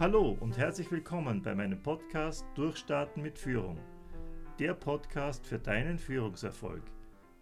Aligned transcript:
Hallo 0.00 0.34
und 0.40 0.56
herzlich 0.56 0.90
willkommen 0.90 1.42
bei 1.42 1.54
meinem 1.54 1.82
Podcast 1.82 2.46
Durchstarten 2.54 3.22
mit 3.22 3.38
Führung. 3.38 3.78
Der 4.58 4.72
Podcast 4.72 5.46
für 5.46 5.58
deinen 5.58 5.98
Führungserfolg. 5.98 6.82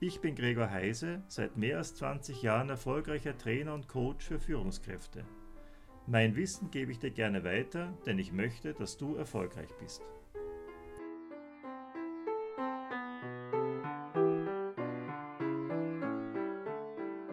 Ich 0.01 0.21
bin 0.21 0.35
Gregor 0.35 0.69
Heise, 0.69 1.23
seit 1.29 1.57
mehr 1.57 1.77
als 1.77 1.95
20 1.95 2.43
Jahren 2.43 2.69
erfolgreicher 2.69 3.39
Trainer 3.39 3.75
und 3.75 3.87
Coach 3.87 4.27
für 4.27 4.41
Führungskräfte. 4.41 5.25
Mein 6.09 6.35
Wissen 6.35 6.73
gebe 6.73 6.91
ich 6.91 6.99
dir 6.99 7.13
gerne 7.13 7.45
weiter, 7.45 7.97
denn 8.07 8.19
ich 8.19 8.33
möchte, 8.33 8.75
dass 8.75 8.97
du 8.97 9.15
erfolgreich 9.15 9.71
bist. 9.79 10.03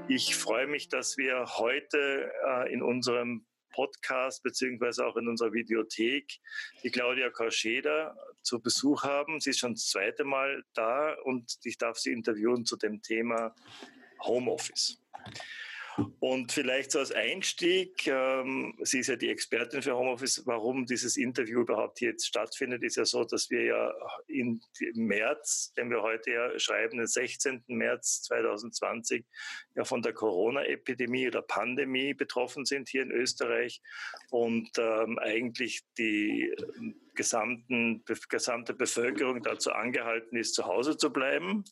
Ich 0.08 0.36
freue 0.36 0.68
mich, 0.68 0.88
dass 0.88 1.18
wir 1.18 1.46
heute 1.58 2.32
äh, 2.48 2.72
in 2.72 2.84
unserem 2.84 3.44
Podcast 3.76 4.42
beziehungsweise 4.42 5.06
auch 5.06 5.18
in 5.18 5.28
unserer 5.28 5.52
Videothek 5.52 6.40
die 6.84 6.90
Claudia 6.90 7.30
Korscheder 7.30 8.16
zu 8.42 8.62
Besuch 8.62 9.04
haben. 9.04 9.42
Sie 9.42 9.50
ist 9.50 9.60
schon 9.60 9.74
das 9.74 9.88
zweite 9.88 10.24
Mal 10.24 10.64
da 10.74 11.14
und 11.26 11.58
ich 11.64 11.78
darf 11.78 11.98
sie 11.98 12.14
interviewen 12.14 12.66
zu 12.66 12.78
dem 12.78 13.02
Thema 13.02 13.54
Homeoffice. 14.22 15.02
Und 16.20 16.52
vielleicht 16.52 16.92
so 16.92 17.00
als 17.00 17.12
Einstieg, 17.12 18.08
ähm, 18.08 18.78
sie 18.84 19.00
ist 19.00 19.08
ja 19.08 19.16
die 19.16 19.30
Expertin 19.30 19.82
für 19.82 19.96
Homeoffice, 19.96 20.44
warum 20.46 20.86
dieses 20.86 21.18
Interview 21.18 21.62
überhaupt 21.62 22.02
jetzt 22.02 22.28
stattfindet, 22.28 22.84
ist 22.84 22.98
ja 22.98 23.06
so, 23.06 23.24
dass 23.24 23.50
wir 23.50 23.64
ja 23.64 23.94
im 24.28 24.62
März, 24.94 25.74
den 25.78 25.90
wir 25.90 26.02
heute 26.02 26.32
ja 26.32 26.60
schreiben, 26.60 26.98
den 26.98 27.08
16. 27.08 27.64
März 27.68 28.24
2020, 28.24 29.26
ja 29.76 29.86
von 29.86 30.02
der 30.02 30.14
Corona-Epidemie 30.14 31.28
oder 31.28 31.42
Pandemie 31.42 32.14
betroffen 32.14 32.66
sind 32.66 32.90
hier 32.90 33.04
in 33.04 33.12
Österreich 33.12 33.82
und 34.32 34.70
ähm, 34.78 35.18
eigentlich 35.20 35.82
die 35.98 36.54
gesamten, 37.16 38.04
gesamte 38.30 38.74
Bevölkerung 38.74 39.42
dazu 39.42 39.72
angehalten 39.72 40.38
ist, 40.38 40.56
zu 40.56 40.66
Hause 40.66 40.98
zu 40.98 41.12
bleiben, 41.12 41.64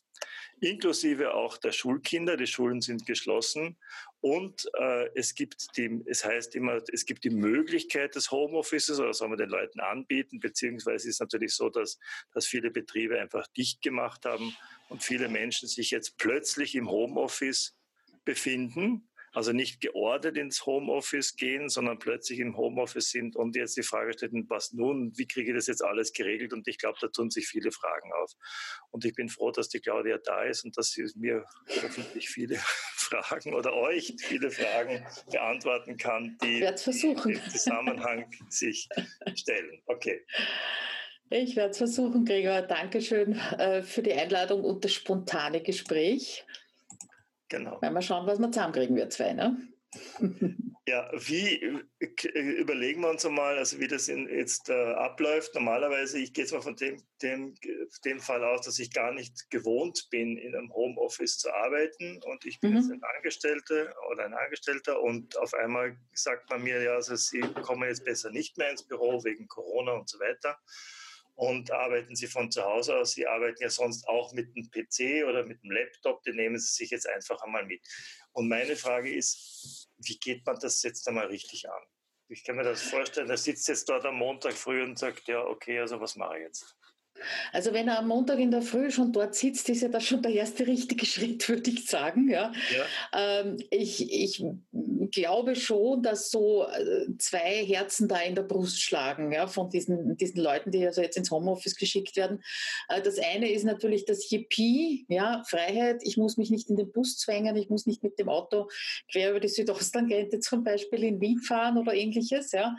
inklusive 0.60 1.34
auch 1.34 1.56
der 1.58 1.72
Schulkinder. 1.72 2.36
Die 2.36 2.46
Schulen 2.46 2.80
sind 2.80 3.06
geschlossen. 3.06 3.76
Und 4.20 4.68
äh, 4.78 5.10
es 5.14 5.34
gibt 5.34 5.76
die, 5.76 6.02
es 6.06 6.24
heißt 6.24 6.54
immer, 6.54 6.80
es 6.92 7.04
gibt 7.04 7.24
die 7.24 7.30
Möglichkeit 7.30 8.14
des 8.14 8.30
Homeoffices 8.30 8.98
oder 8.98 9.12
soll 9.12 9.28
man 9.28 9.38
den 9.38 9.50
Leuten 9.50 9.80
anbieten, 9.80 10.40
beziehungsweise 10.40 11.08
ist 11.08 11.20
natürlich 11.20 11.54
so, 11.54 11.68
dass, 11.68 11.98
dass 12.32 12.46
viele 12.46 12.70
Betriebe 12.70 13.20
einfach 13.20 13.46
dicht 13.48 13.82
gemacht 13.82 14.24
haben 14.24 14.56
und 14.88 15.02
viele 15.02 15.28
Menschen 15.28 15.68
sich 15.68 15.90
jetzt 15.90 16.16
plötzlich 16.16 16.74
im 16.74 16.90
Homeoffice 16.90 17.76
befinden 18.24 19.08
also 19.34 19.52
nicht 19.52 19.80
geordnet 19.80 20.36
ins 20.36 20.64
Homeoffice 20.64 21.36
gehen, 21.36 21.68
sondern 21.68 21.98
plötzlich 21.98 22.38
im 22.38 22.56
Homeoffice 22.56 23.10
sind 23.10 23.36
und 23.36 23.56
jetzt 23.56 23.76
die 23.76 23.82
Frage 23.82 24.12
stellen, 24.12 24.46
was 24.48 24.72
nun, 24.72 25.12
wie 25.18 25.26
kriege 25.26 25.50
ich 25.50 25.56
das 25.56 25.66
jetzt 25.66 25.82
alles 25.82 26.12
geregelt? 26.12 26.52
Und 26.52 26.68
ich 26.68 26.78
glaube, 26.78 26.98
da 27.00 27.08
tun 27.08 27.30
sich 27.30 27.48
viele 27.48 27.72
Fragen 27.72 28.12
auf. 28.12 28.32
Und 28.90 29.04
ich 29.04 29.14
bin 29.14 29.28
froh, 29.28 29.50
dass 29.50 29.68
die 29.68 29.80
Claudia 29.80 30.18
da 30.18 30.44
ist 30.44 30.64
und 30.64 30.78
dass 30.78 30.90
sie 30.90 31.04
mir 31.16 31.44
hoffentlich 31.82 32.28
viele 32.28 32.56
Fragen 32.96 33.54
oder 33.54 33.74
euch 33.74 34.14
viele 34.18 34.50
Fragen 34.50 35.04
beantworten 35.30 35.96
kann, 35.96 36.38
die, 36.42 36.60
im 36.60 36.76
Zusammenhang 36.76 38.30
sich 38.48 38.88
stellen. 39.34 39.82
Okay. 39.86 40.24
Ich 41.30 41.56
werde 41.56 41.70
es 41.70 41.78
versuchen, 41.78 42.24
Gregor. 42.24 42.62
Dankeschön 42.62 43.32
äh, 43.58 43.82
für 43.82 44.02
die 44.02 44.12
Einladung 44.12 44.62
und 44.62 44.84
das 44.84 44.92
spontane 44.92 45.62
Gespräch. 45.62 46.44
Genau. 47.56 47.78
Wenn 47.80 47.92
wir 47.92 48.02
schauen, 48.02 48.26
was 48.26 48.38
wir 48.38 48.50
zusammenkriegen, 48.50 48.96
wir 48.96 49.10
zwei, 49.10 49.32
ne? 49.32 49.56
Ja, 50.86 51.10
wie 51.14 51.80
äh, 51.98 52.40
überlegen 52.60 53.00
wir 53.00 53.08
uns 53.08 53.24
einmal, 53.24 53.56
also 53.56 53.80
wie 53.80 53.88
das 53.88 54.08
in, 54.08 54.28
jetzt 54.28 54.68
äh, 54.68 54.74
abläuft. 54.74 55.54
Normalerweise, 55.54 56.18
ich 56.18 56.34
gehe 56.34 56.44
jetzt 56.44 56.52
mal 56.52 56.60
von 56.60 56.76
dem, 56.76 57.02
dem, 57.22 57.54
dem 58.04 58.20
Fall 58.20 58.44
aus, 58.44 58.66
dass 58.66 58.78
ich 58.78 58.92
gar 58.92 59.10
nicht 59.14 59.48
gewohnt 59.48 60.08
bin, 60.10 60.36
in 60.36 60.54
einem 60.54 60.70
Homeoffice 60.74 61.38
zu 61.38 61.50
arbeiten 61.54 62.22
und 62.24 62.44
ich 62.44 62.60
bin 62.60 62.72
mhm. 62.72 62.76
jetzt 62.76 62.90
ein 62.90 63.02
Angestellter 63.16 63.94
oder 64.10 64.26
ein 64.26 64.34
Angestellter 64.34 65.00
und 65.00 65.38
auf 65.38 65.54
einmal 65.54 65.96
sagt 66.12 66.50
man 66.50 66.62
mir, 66.62 66.82
ja, 66.82 66.96
also 66.96 67.16
Sie 67.16 67.40
kommen 67.40 67.88
jetzt 67.88 68.04
besser 68.04 68.30
nicht 68.30 68.58
mehr 68.58 68.70
ins 68.70 68.86
Büro 68.86 69.24
wegen 69.24 69.48
Corona 69.48 69.92
und 69.92 70.10
so 70.10 70.20
weiter 70.20 70.58
und 71.34 71.70
arbeiten 71.72 72.14
Sie 72.14 72.26
von 72.26 72.50
zu 72.50 72.62
Hause 72.64 72.96
aus. 72.96 73.12
Sie 73.12 73.26
arbeiten 73.26 73.62
ja 73.62 73.70
sonst 73.70 74.06
auch 74.08 74.32
mit 74.32 74.48
einem 74.54 74.70
PC 74.70 75.26
oder 75.28 75.44
mit 75.44 75.62
einem 75.62 75.72
Laptop, 75.72 76.22
den 76.22 76.36
nehmen 76.36 76.58
Sie 76.58 76.72
sich 76.72 76.90
jetzt 76.90 77.08
einfach 77.08 77.40
einmal 77.42 77.66
mit. 77.66 77.80
Und 78.32 78.48
meine 78.48 78.76
Frage 78.76 79.12
ist, 79.12 79.88
wie 79.98 80.18
geht 80.18 80.44
man 80.46 80.58
das 80.58 80.82
jetzt 80.82 81.06
einmal 81.08 81.26
richtig 81.26 81.68
an? 81.68 81.82
Ich 82.28 82.44
kann 82.44 82.56
mir 82.56 82.62
das 82.62 82.82
vorstellen, 82.82 83.30
er 83.30 83.36
sitzt 83.36 83.68
jetzt 83.68 83.88
dort 83.88 84.04
am 84.06 84.16
Montag 84.16 84.54
früh 84.54 84.82
und 84.82 84.98
sagt, 84.98 85.28
ja, 85.28 85.44
okay, 85.44 85.78
also 85.78 86.00
was 86.00 86.16
mache 86.16 86.38
ich 86.38 86.44
jetzt? 86.44 86.76
Also 87.52 87.72
wenn 87.72 87.88
er 87.88 87.98
am 87.98 88.08
Montag 88.08 88.38
in 88.38 88.50
der 88.50 88.62
Früh 88.62 88.90
schon 88.90 89.12
dort 89.12 89.34
sitzt, 89.34 89.68
ist 89.68 89.82
ja 89.82 89.88
das 89.88 90.04
schon 90.04 90.22
der 90.22 90.32
erste 90.32 90.66
richtige 90.66 91.06
Schritt, 91.06 91.48
würde 91.48 91.70
ich 91.70 91.86
sagen. 91.86 92.28
Ja. 92.28 92.52
ja. 92.76 93.40
Ähm, 93.40 93.58
ich, 93.70 94.10
ich 94.12 94.44
glaube 95.10 95.56
schon, 95.56 96.02
dass 96.02 96.30
so 96.30 96.66
äh, 96.66 97.06
zwei 97.18 97.64
Herzen 97.64 98.08
da 98.08 98.20
in 98.20 98.34
der 98.34 98.42
Brust 98.42 98.80
schlagen, 98.80 99.32
ja, 99.32 99.46
von 99.46 99.70
diesen, 99.70 100.16
diesen 100.16 100.40
Leuten, 100.40 100.70
die 100.70 100.84
also 100.84 101.02
jetzt 101.02 101.16
ins 101.16 101.30
Homeoffice 101.30 101.76
geschickt 101.76 102.16
werden. 102.16 102.42
Äh, 102.88 103.02
das 103.02 103.18
eine 103.18 103.50
ist 103.50 103.64
natürlich 103.64 104.04
das 104.04 104.30
Yippie, 104.30 105.06
ja, 105.08 105.42
Freiheit. 105.48 106.00
Ich 106.02 106.16
muss 106.16 106.36
mich 106.36 106.50
nicht 106.50 106.68
in 106.70 106.76
den 106.76 106.90
Bus 106.90 107.16
zwängen, 107.16 107.56
ich 107.56 107.68
muss 107.68 107.86
nicht 107.86 108.02
mit 108.02 108.18
dem 108.18 108.28
Auto 108.28 108.68
quer 109.10 109.30
über 109.30 109.40
die 109.40 109.48
Südosttangente 109.48 110.40
zum 110.40 110.64
Beispiel 110.64 111.04
in 111.04 111.20
Wien 111.20 111.38
fahren 111.38 111.78
oder 111.78 111.94
ähnliches, 111.94 112.52
ja. 112.52 112.76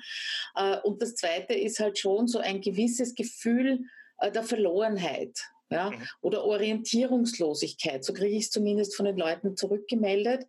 Äh, 0.56 0.78
und 0.84 1.02
das 1.02 1.16
zweite 1.16 1.54
ist 1.54 1.80
halt 1.80 1.98
schon 1.98 2.28
so 2.28 2.40
ein 2.40 2.62
gewisses 2.62 3.16
Gefühl, 3.16 3.80
der 4.22 4.44
Verlorenheit 4.44 5.40
ja, 5.70 5.92
mhm. 5.92 6.08
oder 6.22 6.44
Orientierungslosigkeit. 6.44 8.04
So 8.04 8.14
kriege 8.14 8.36
ich 8.36 8.46
es 8.46 8.52
zumindest 8.52 8.96
von 8.96 9.06
den 9.06 9.18
Leuten 9.18 9.56
zurückgemeldet. 9.56 10.46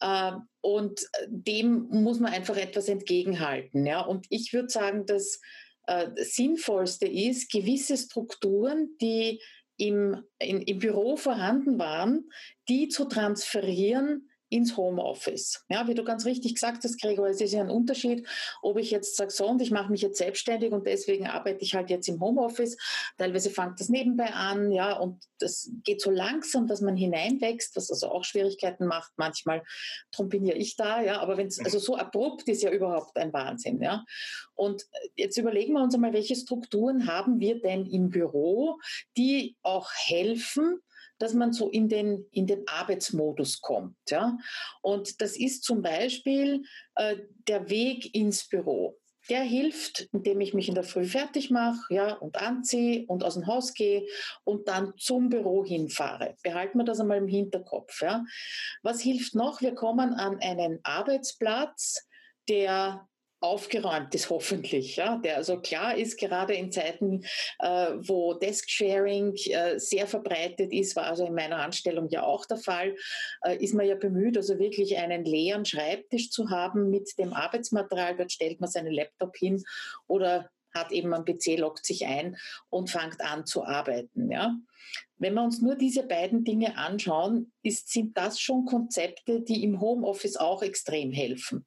Äh, 0.00 0.32
und 0.60 1.06
dem 1.28 1.88
muss 1.90 2.20
man 2.20 2.32
einfach 2.32 2.56
etwas 2.56 2.88
entgegenhalten. 2.88 3.86
Ja. 3.86 4.00
Und 4.00 4.26
ich 4.30 4.52
würde 4.52 4.68
sagen, 4.68 5.06
das 5.06 5.40
äh, 5.86 6.08
Sinnvollste 6.16 7.06
ist, 7.06 7.50
gewisse 7.50 7.96
Strukturen, 7.96 8.96
die 9.00 9.40
im, 9.78 10.24
in, 10.38 10.62
im 10.62 10.78
Büro 10.78 11.16
vorhanden 11.16 11.78
waren, 11.78 12.30
die 12.68 12.88
zu 12.88 13.04
transferieren 13.04 14.25
ins 14.48 14.76
Homeoffice. 14.76 15.64
Ja, 15.68 15.88
wie 15.88 15.94
du 15.94 16.04
ganz 16.04 16.24
richtig 16.24 16.54
gesagt 16.54 16.84
hast, 16.84 17.00
Gregor, 17.00 17.28
es 17.28 17.40
ist 17.40 17.52
ja 17.52 17.60
ein 17.60 17.70
Unterschied, 17.70 18.26
ob 18.62 18.78
ich 18.78 18.90
jetzt 18.90 19.16
sage, 19.16 19.30
so 19.30 19.46
und 19.46 19.60
ich 19.60 19.70
mache 19.70 19.90
mich 19.90 20.02
jetzt 20.02 20.18
selbstständig 20.18 20.72
und 20.72 20.86
deswegen 20.86 21.26
arbeite 21.26 21.62
ich 21.62 21.74
halt 21.74 21.90
jetzt 21.90 22.08
im 22.08 22.20
Homeoffice. 22.20 22.76
Teilweise 23.18 23.50
fängt 23.50 23.80
das 23.80 23.88
nebenbei 23.88 24.32
an, 24.32 24.70
ja, 24.70 24.96
und 24.98 25.24
das 25.38 25.70
geht 25.84 26.00
so 26.00 26.10
langsam, 26.10 26.66
dass 26.66 26.80
man 26.80 26.96
hineinwächst, 26.96 27.74
was 27.76 27.90
also 27.90 28.08
auch 28.08 28.24
Schwierigkeiten 28.24 28.86
macht. 28.86 29.12
Manchmal 29.16 29.62
trompiniere 30.12 30.56
ich 30.56 30.76
da, 30.76 31.02
ja, 31.02 31.20
aber 31.20 31.36
wenn 31.36 31.48
es 31.48 31.58
also 31.58 31.78
so 31.78 31.96
abrupt 31.96 32.48
ist, 32.48 32.62
ja 32.62 32.70
überhaupt 32.70 33.16
ein 33.16 33.32
Wahnsinn, 33.32 33.82
ja. 33.82 34.04
Und 34.54 34.84
jetzt 35.16 35.36
überlegen 35.36 35.74
wir 35.74 35.82
uns 35.82 35.94
einmal, 35.94 36.12
welche 36.12 36.36
Strukturen 36.36 37.06
haben 37.06 37.40
wir 37.40 37.60
denn 37.60 37.86
im 37.86 38.10
Büro, 38.10 38.78
die 39.16 39.56
auch 39.62 39.90
helfen, 39.92 40.80
dass 41.18 41.34
man 41.34 41.52
so 41.52 41.70
in 41.70 41.88
den, 41.88 42.26
in 42.32 42.46
den 42.46 42.66
Arbeitsmodus 42.66 43.60
kommt. 43.60 43.96
Ja? 44.08 44.38
Und 44.82 45.20
das 45.20 45.36
ist 45.36 45.64
zum 45.64 45.82
Beispiel 45.82 46.62
äh, 46.96 47.16
der 47.48 47.68
Weg 47.70 48.14
ins 48.14 48.48
Büro. 48.48 48.98
Der 49.28 49.42
hilft, 49.42 50.08
indem 50.12 50.40
ich 50.40 50.54
mich 50.54 50.68
in 50.68 50.76
der 50.76 50.84
Früh 50.84 51.04
fertig 51.04 51.50
mache 51.50 51.92
ja, 51.92 52.14
und 52.14 52.40
anziehe 52.40 53.06
und 53.06 53.24
aus 53.24 53.34
dem 53.34 53.48
Haus 53.48 53.74
gehe 53.74 54.06
und 54.44 54.68
dann 54.68 54.92
zum 54.98 55.30
Büro 55.30 55.64
hinfahre. 55.64 56.36
Behalten 56.44 56.78
wir 56.78 56.84
das 56.84 57.00
einmal 57.00 57.18
im 57.18 57.26
Hinterkopf. 57.26 58.02
Ja. 58.02 58.24
Was 58.82 59.00
hilft 59.00 59.34
noch? 59.34 59.60
Wir 59.60 59.74
kommen 59.74 60.14
an 60.14 60.38
einen 60.38 60.78
Arbeitsplatz, 60.84 62.06
der 62.48 63.08
aufgeräumt 63.40 64.14
ist, 64.14 64.30
hoffentlich. 64.30 64.96
Ja? 64.96 65.18
Der 65.18 65.36
also 65.36 65.60
klar 65.60 65.96
ist, 65.96 66.18
gerade 66.18 66.54
in 66.54 66.72
Zeiten, 66.72 67.24
äh, 67.58 67.92
wo 67.98 68.34
Desk-Sharing 68.34 69.34
äh, 69.34 69.78
sehr 69.78 70.06
verbreitet 70.06 70.72
ist, 70.72 70.96
war 70.96 71.04
also 71.04 71.26
in 71.26 71.34
meiner 71.34 71.58
Anstellung 71.58 72.08
ja 72.08 72.22
auch 72.22 72.46
der 72.46 72.56
Fall, 72.56 72.96
äh, 73.42 73.56
ist 73.56 73.74
man 73.74 73.86
ja 73.86 73.94
bemüht, 73.94 74.36
also 74.36 74.58
wirklich 74.58 74.96
einen 74.96 75.24
leeren 75.24 75.64
Schreibtisch 75.64 76.30
zu 76.30 76.50
haben 76.50 76.90
mit 76.90 77.10
dem 77.18 77.32
Arbeitsmaterial. 77.32 78.16
Dort 78.16 78.32
stellt 78.32 78.60
man 78.60 78.70
seinen 78.70 78.92
Laptop 78.92 79.36
hin 79.36 79.62
oder 80.06 80.50
hat 80.74 80.92
eben 80.92 81.14
am 81.14 81.24
PC, 81.24 81.56
loggt 81.58 81.86
sich 81.86 82.06
ein 82.06 82.36
und 82.68 82.90
fängt 82.90 83.20
an 83.20 83.46
zu 83.46 83.64
arbeiten. 83.64 84.30
Ja. 84.30 84.54
Wenn 85.18 85.34
wir 85.34 85.42
uns 85.42 85.62
nur 85.62 85.76
diese 85.76 86.02
beiden 86.02 86.44
Dinge 86.44 86.76
anschauen, 86.76 87.52
ist, 87.62 87.90
sind 87.90 88.16
das 88.16 88.38
schon 88.38 88.66
Konzepte, 88.66 89.40
die 89.40 89.62
im 89.64 89.80
Homeoffice 89.80 90.36
auch 90.36 90.62
extrem 90.62 91.12
helfen. 91.12 91.66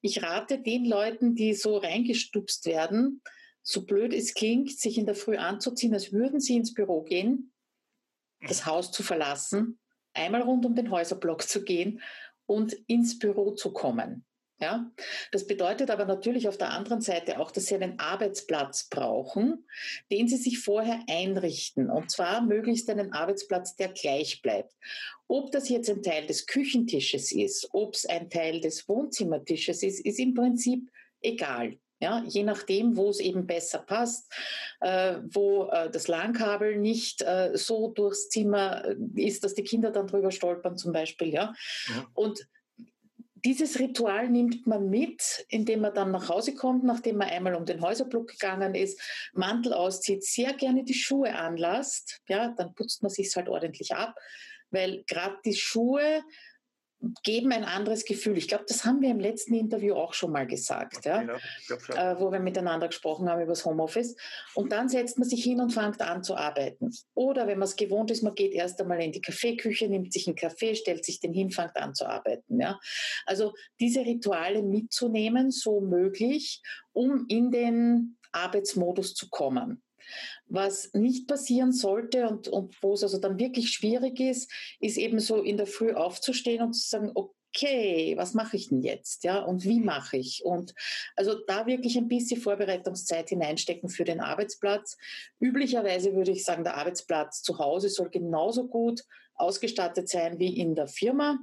Ich 0.00 0.22
rate 0.22 0.58
den 0.58 0.84
Leuten, 0.84 1.34
die 1.34 1.54
so 1.54 1.76
reingestupst 1.76 2.64
werden, 2.66 3.22
so 3.62 3.84
blöd 3.84 4.12
es 4.12 4.34
klingt, 4.34 4.78
sich 4.78 4.96
in 4.96 5.06
der 5.06 5.14
Früh 5.14 5.36
anzuziehen, 5.36 5.92
als 5.92 6.12
würden 6.12 6.40
sie 6.40 6.56
ins 6.56 6.72
Büro 6.72 7.02
gehen, 7.02 7.52
das 8.46 8.66
Haus 8.66 8.92
zu 8.92 9.02
verlassen, 9.02 9.78
einmal 10.12 10.42
rund 10.42 10.64
um 10.64 10.74
den 10.74 10.90
Häuserblock 10.90 11.42
zu 11.42 11.64
gehen 11.64 12.00
und 12.46 12.72
ins 12.86 13.18
Büro 13.18 13.52
zu 13.52 13.72
kommen. 13.72 14.25
Ja, 14.58 14.90
das 15.32 15.46
bedeutet 15.46 15.90
aber 15.90 16.06
natürlich 16.06 16.48
auf 16.48 16.56
der 16.56 16.70
anderen 16.70 17.02
Seite 17.02 17.40
auch, 17.40 17.50
dass 17.50 17.66
sie 17.66 17.74
einen 17.74 17.98
Arbeitsplatz 17.98 18.88
brauchen, 18.88 19.66
den 20.10 20.28
sie 20.28 20.38
sich 20.38 20.60
vorher 20.60 21.00
einrichten. 21.10 21.90
Und 21.90 22.10
zwar 22.10 22.40
möglichst 22.40 22.88
einen 22.88 23.12
Arbeitsplatz, 23.12 23.76
der 23.76 23.88
gleich 23.88 24.40
bleibt. 24.40 24.72
Ob 25.28 25.52
das 25.52 25.68
jetzt 25.68 25.90
ein 25.90 26.02
Teil 26.02 26.26
des 26.26 26.46
Küchentisches 26.46 27.32
ist, 27.32 27.68
ob 27.72 27.94
es 27.94 28.06
ein 28.06 28.30
Teil 28.30 28.62
des 28.62 28.88
Wohnzimmertisches 28.88 29.82
ist, 29.82 30.00
ist 30.06 30.18
im 30.18 30.32
Prinzip 30.32 30.88
egal. 31.20 31.78
Ja, 31.98 32.22
je 32.26 32.42
nachdem, 32.42 32.96
wo 32.96 33.08
es 33.08 33.20
eben 33.20 33.46
besser 33.46 33.78
passt, 33.78 34.30
äh, 34.80 35.16
wo 35.30 35.64
äh, 35.70 35.90
das 35.90 36.08
LAN-Kabel 36.08 36.76
nicht 36.76 37.22
äh, 37.22 37.52
so 37.54 37.88
durchs 37.88 38.28
Zimmer 38.28 38.84
äh, 38.84 38.96
ist, 39.14 39.44
dass 39.44 39.54
die 39.54 39.64
Kinder 39.64 39.90
dann 39.90 40.06
drüber 40.06 40.30
stolpern 40.30 40.76
zum 40.76 40.92
Beispiel. 40.92 41.32
Ja. 41.32 41.54
ja. 41.88 42.06
Und 42.12 42.46
dieses 43.46 43.78
Ritual 43.78 44.28
nimmt 44.28 44.66
man 44.66 44.90
mit, 44.90 45.46
indem 45.48 45.82
man 45.82 45.94
dann 45.94 46.10
nach 46.10 46.28
Hause 46.28 46.52
kommt, 46.52 46.82
nachdem 46.82 47.18
man 47.18 47.28
einmal 47.28 47.54
um 47.54 47.64
den 47.64 47.80
Häuserblock 47.80 48.26
gegangen 48.26 48.74
ist, 48.74 49.00
Mantel 49.34 49.72
auszieht, 49.72 50.24
sehr 50.24 50.52
gerne 50.52 50.82
die 50.82 50.94
Schuhe 50.94 51.32
anlasst. 51.32 52.20
Ja, 52.26 52.52
dann 52.56 52.74
putzt 52.74 53.04
man 53.04 53.10
sich 53.10 53.32
halt 53.36 53.48
ordentlich 53.48 53.94
ab, 53.94 54.16
weil 54.70 55.04
gerade 55.06 55.36
die 55.44 55.54
Schuhe 55.54 56.24
geben 57.22 57.52
ein 57.52 57.64
anderes 57.64 58.04
Gefühl. 58.04 58.38
Ich 58.38 58.48
glaube, 58.48 58.64
das 58.66 58.84
haben 58.84 59.00
wir 59.00 59.10
im 59.10 59.20
letzten 59.20 59.54
Interview 59.54 59.94
auch 59.94 60.14
schon 60.14 60.32
mal 60.32 60.46
gesagt, 60.46 61.04
ja? 61.04 61.22
ja 61.22 62.12
äh, 62.12 62.20
wo 62.20 62.32
wir 62.32 62.40
miteinander 62.40 62.88
gesprochen 62.88 63.28
haben 63.28 63.42
über 63.42 63.52
das 63.52 63.64
Homeoffice. 63.64 64.16
Und 64.54 64.72
dann 64.72 64.88
setzt 64.88 65.18
man 65.18 65.28
sich 65.28 65.42
hin 65.42 65.60
und 65.60 65.72
fängt 65.72 66.00
an 66.00 66.22
zu 66.22 66.36
arbeiten. 66.36 66.90
Oder 67.14 67.46
wenn 67.46 67.58
man 67.58 67.68
es 67.68 67.76
gewohnt 67.76 68.10
ist, 68.10 68.22
man 68.22 68.34
geht 68.34 68.52
erst 68.52 68.80
einmal 68.80 69.02
in 69.02 69.12
die 69.12 69.20
Kaffeeküche, 69.20 69.88
nimmt 69.88 70.12
sich 70.12 70.26
einen 70.26 70.36
Kaffee, 70.36 70.74
stellt 70.74 71.04
sich 71.04 71.20
den 71.20 71.32
hin, 71.32 71.50
fängt 71.50 71.76
an 71.76 71.94
zu 71.94 72.06
arbeiten. 72.06 72.60
Ja? 72.60 72.78
Also 73.26 73.52
diese 73.78 74.00
Rituale 74.00 74.62
mitzunehmen, 74.62 75.50
so 75.50 75.80
möglich, 75.80 76.62
um 76.92 77.26
in 77.28 77.50
den 77.50 78.16
Arbeitsmodus 78.32 79.14
zu 79.14 79.28
kommen. 79.28 79.82
Was 80.48 80.92
nicht 80.94 81.26
passieren 81.26 81.72
sollte 81.72 82.28
und, 82.28 82.48
und 82.48 82.80
wo 82.82 82.94
es 82.94 83.02
also 83.02 83.18
dann 83.18 83.38
wirklich 83.38 83.70
schwierig 83.70 84.20
ist, 84.20 84.50
ist 84.78 84.96
eben 84.96 85.18
so 85.18 85.42
in 85.42 85.56
der 85.56 85.66
Früh 85.66 85.92
aufzustehen 85.92 86.62
und 86.62 86.72
zu 86.74 86.88
sagen, 86.88 87.10
okay, 87.14 88.14
was 88.16 88.34
mache 88.34 88.56
ich 88.56 88.68
denn 88.68 88.82
jetzt? 88.82 89.24
Ja, 89.24 89.40
und 89.40 89.64
wie 89.64 89.80
mache 89.80 90.18
ich? 90.18 90.44
Und 90.44 90.74
also 91.16 91.34
da 91.46 91.66
wirklich 91.66 91.96
ein 91.96 92.08
bisschen 92.08 92.40
Vorbereitungszeit 92.40 93.28
hineinstecken 93.28 93.88
für 93.88 94.04
den 94.04 94.20
Arbeitsplatz. 94.20 94.96
Üblicherweise 95.40 96.14
würde 96.14 96.30
ich 96.30 96.44
sagen, 96.44 96.64
der 96.64 96.76
Arbeitsplatz 96.76 97.42
zu 97.42 97.58
Hause 97.58 97.88
soll 97.88 98.10
genauso 98.10 98.68
gut 98.68 99.02
ausgestattet 99.34 100.08
sein 100.08 100.38
wie 100.38 100.58
in 100.58 100.74
der 100.74 100.86
Firma. 100.86 101.38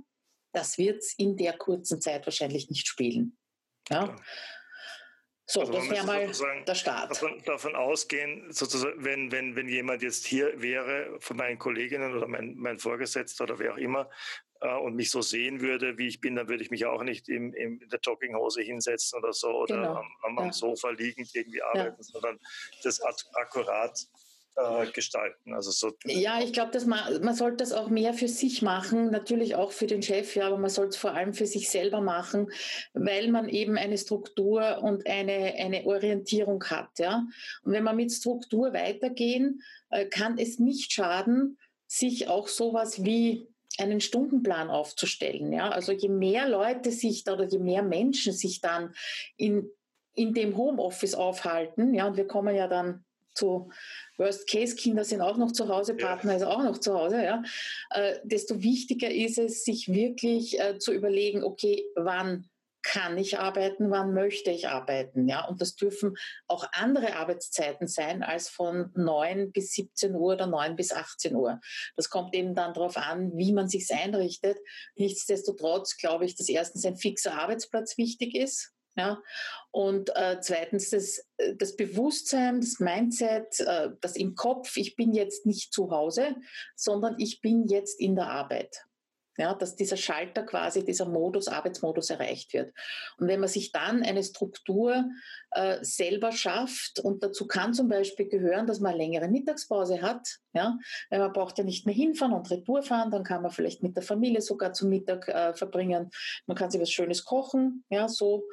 Das 0.53 0.77
wird 0.77 1.00
es 1.00 1.13
in 1.17 1.35
der 1.35 1.57
kurzen 1.57 2.00
Zeit 2.00 2.25
wahrscheinlich 2.25 2.69
nicht 2.69 2.88
spielen. 2.88 3.38
Ja. 3.89 4.15
So, 5.53 5.59
also 5.59 5.73
das 5.73 5.88
wäre 5.88 6.03
mal 6.03 6.63
der 6.65 6.73
Start. 6.73 7.11
Davon, 7.11 7.39
davon, 7.45 7.75
ausgehen, 7.75 8.51
sozusagen, 8.51 9.05
wenn, 9.05 9.31
wenn, 9.31 9.55
wenn 9.55 9.67
jemand 9.67 10.01
jetzt 10.01 10.25
hier 10.25 10.59
wäre, 10.59 11.15
von 11.19 11.38
meinen 11.38 11.59
Kolleginnen 11.59 12.17
oder 12.17 12.27
mein, 12.27 12.55
mein 12.55 12.79
Vorgesetzter 12.79 13.44
oder 13.44 13.59
wer 13.59 13.73
auch 13.73 13.77
immer, 13.77 14.09
äh, 14.61 14.73
und 14.73 14.95
mich 14.95 15.11
so 15.11 15.21
sehen 15.21 15.61
würde, 15.61 16.00
wie 16.00 16.07
ich 16.07 16.19
bin, 16.19 16.35
dann 16.35 16.47
würde 16.50 16.63
ich 16.63 16.71
mich 16.71 16.88
auch 16.88 17.03
nicht 17.03 17.29
im, 17.29 17.53
im, 17.53 17.79
in 17.79 17.89
der 17.89 18.00
Jogginghose 18.00 18.63
hinsetzen 18.63 19.19
oder 19.19 19.31
so 19.31 19.50
oder 19.50 19.75
genau. 19.75 19.95
am, 20.23 20.39
am 20.39 20.45
ja. 20.45 20.53
Sofa 20.53 20.89
liegend 20.89 21.29
irgendwie 21.35 21.61
arbeiten, 21.61 21.97
ja. 22.00 22.03
sondern 22.03 22.39
das 22.81 23.00
akkurat 23.35 24.07
äh, 24.55 24.85
gestalten. 24.91 25.53
Also 25.53 25.71
so 25.71 25.91
ja, 26.05 26.41
ich 26.41 26.53
glaube, 26.53 26.79
man, 26.85 27.23
man 27.23 27.35
sollte 27.35 27.57
das 27.57 27.71
auch 27.71 27.89
mehr 27.89 28.13
für 28.13 28.27
sich 28.27 28.61
machen, 28.61 29.09
natürlich 29.09 29.55
auch 29.55 29.71
für 29.71 29.88
den 29.88 30.01
Chef, 30.01 30.35
ja, 30.35 30.47
aber 30.47 30.57
man 30.57 30.69
sollte 30.69 30.89
es 30.89 30.97
vor 30.97 31.13
allem 31.13 31.33
für 31.33 31.45
sich 31.45 31.69
selber 31.69 32.01
machen, 32.01 32.51
weil 32.94 33.29
man 33.29 33.50
eben 33.50 33.77
eine 33.77 33.97
Struktur 33.97 34.79
und 34.81 35.07
eine, 35.07 35.55
eine 35.57 35.85
Orientierung 35.85 36.63
hat. 36.65 37.00
Ja? 37.00 37.25
Und 37.63 37.73
wenn 37.73 37.83
wir 37.83 37.94
mit 37.94 38.11
Struktur 38.11 38.73
weitergehen, 38.73 39.61
äh, 39.89 40.05
kann 40.05 40.38
es 40.38 40.59
nicht 40.59 40.94
schaden, 40.94 41.57
sich 41.88 42.27
auch 42.27 42.47
sowas 42.47 43.03
wie 43.03 43.47
einen 43.79 44.01
Stundenplan 44.01 44.69
aufzustellen. 44.69 45.51
Ja? 45.51 45.69
Also 45.69 45.91
je 45.91 46.09
mehr 46.09 46.47
Leute 46.47 46.91
sich 46.91 47.23
da 47.23 47.33
oder 47.33 47.47
je 47.47 47.59
mehr 47.59 47.83
Menschen 47.83 48.33
sich 48.33 48.61
dann 48.61 48.94
in, 49.35 49.69
in 50.13 50.33
dem 50.33 50.57
Homeoffice 50.57 51.15
aufhalten, 51.15 51.94
ja, 51.95 52.05
und 52.05 52.17
wir 52.17 52.27
kommen 52.27 52.55
ja 52.55 52.67
dann 52.67 53.03
zu 53.33 53.71
Worst-Case-Kinder 54.18 55.03
sind 55.03 55.21
auch 55.21 55.38
noch 55.38 55.51
zu 55.51 55.68
Hause, 55.68 55.95
Partner 55.95 56.31
ja. 56.31 56.38
ist 56.38 56.44
auch 56.44 56.63
noch 56.63 56.77
zu 56.77 56.94
Hause, 56.94 57.24
ja, 57.24 57.44
äh, 57.91 58.19
desto 58.24 58.62
wichtiger 58.62 59.09
ist 59.09 59.38
es, 59.38 59.63
sich 59.63 59.91
wirklich 59.91 60.59
äh, 60.59 60.77
zu 60.77 60.94
überlegen, 60.94 61.44
okay, 61.44 61.85
wann 61.95 62.50
kann 62.83 63.18
ich 63.18 63.39
arbeiten, 63.39 63.89
wann 63.89 64.13
möchte 64.13 64.51
ich 64.51 64.68
arbeiten, 64.68 65.27
ja, 65.27 65.45
und 65.45 65.62
das 65.62 65.75
dürfen 65.75 66.15
auch 66.47 66.65
andere 66.74 67.15
Arbeitszeiten 67.15 67.88
sein 67.88 68.24
als 68.24 68.50
von 68.50 68.91
9 68.94 69.51
bis 69.51 69.71
17 69.71 70.13
Uhr 70.13 70.33
oder 70.33 70.47
9 70.47 70.75
bis 70.75 70.91
18 70.91 71.33
Uhr. 71.33 71.59
Das 71.95 72.09
kommt 72.09 72.36
eben 72.36 72.53
dann 72.53 72.74
darauf 72.74 72.97
an, 72.97 73.31
wie 73.36 73.53
man 73.53 73.69
sich 73.69 73.89
einrichtet. 73.91 74.57
Nichtsdestotrotz 74.95 75.97
glaube 75.97 76.25
ich, 76.25 76.36
dass 76.36 76.50
erstens 76.50 76.86
ein 76.86 76.97
fixer 76.97 77.36
Arbeitsplatz 77.36 77.97
wichtig 77.97 78.36
ist, 78.36 78.74
ja? 78.95 79.22
Und 79.72 80.16
äh, 80.16 80.38
zweitens 80.42 80.90
das, 80.92 81.25
äh, 81.38 81.56
das 81.56 81.75
Bewusstsein, 81.75 82.62
das 82.62 82.80
Mindset, 82.80 83.60
äh, 83.60 83.90
das 84.01 84.16
im 84.16 84.36
Kopf, 84.36 84.78
ich 84.78 84.95
bin 84.95 85.13
jetzt 85.13 85.45
nicht 85.45 85.74
zu 85.74 85.92
Hause, 85.92 86.36
sondern 86.75 87.16
ich 87.18 87.42
bin 87.42 87.68
jetzt 87.68 88.00
in 88.00 88.16
der 88.16 88.28
Arbeit. 88.28 88.86
Ja, 89.36 89.56
dass 89.56 89.75
dieser 89.75 89.98
Schalter 89.98 90.44
quasi, 90.44 90.86
dieser 90.86 91.07
Modus, 91.07 91.48
Arbeitsmodus 91.48 92.12
erreicht 92.12 92.54
wird. 92.54 92.72
Und 93.18 93.28
wenn 93.28 93.40
man 93.40 93.50
sich 93.50 93.72
dann 93.72 94.04
eine 94.04 94.22
Struktur 94.22 95.06
äh, 95.50 95.84
selber 95.84 96.31
schafft, 96.31 97.00
und 97.00 97.24
dazu 97.24 97.48
kann 97.48 97.74
zum 97.74 97.89
Beispiel 97.89 98.30
gehören, 98.30 98.68
dass 98.68 98.80
man 98.80 98.92
eine 98.92 99.01
längere 99.01 99.30
Mittagspause 99.30 100.04
hat, 100.04 100.38
ja, 100.54 100.78
weil 101.10 101.18
man 101.18 101.34
braucht 101.34 101.57
ja 101.57 101.63
nicht 101.63 101.88
mehr 101.88 101.96
hinfahren 101.96 102.34
und 102.34 102.51
Retour 102.51 102.84
fahren, 102.84 103.10
dann 103.10 103.24
kann 103.24 103.42
man 103.42 103.50
vielleicht 103.50 103.81
mit 103.81 103.96
der 103.96 104.04
Familie 104.04 104.42
sogar 104.42 104.74
zum 104.74 104.89
Mittag 104.89 105.28
äh, 105.28 105.56
verbringen. 105.56 106.12
Man 106.46 106.56
kann 106.56 106.69
sich 106.69 106.80
was 106.80 106.92
Schönes 106.92 107.25
kochen, 107.25 107.86
ja, 107.89 108.07
so 108.07 108.44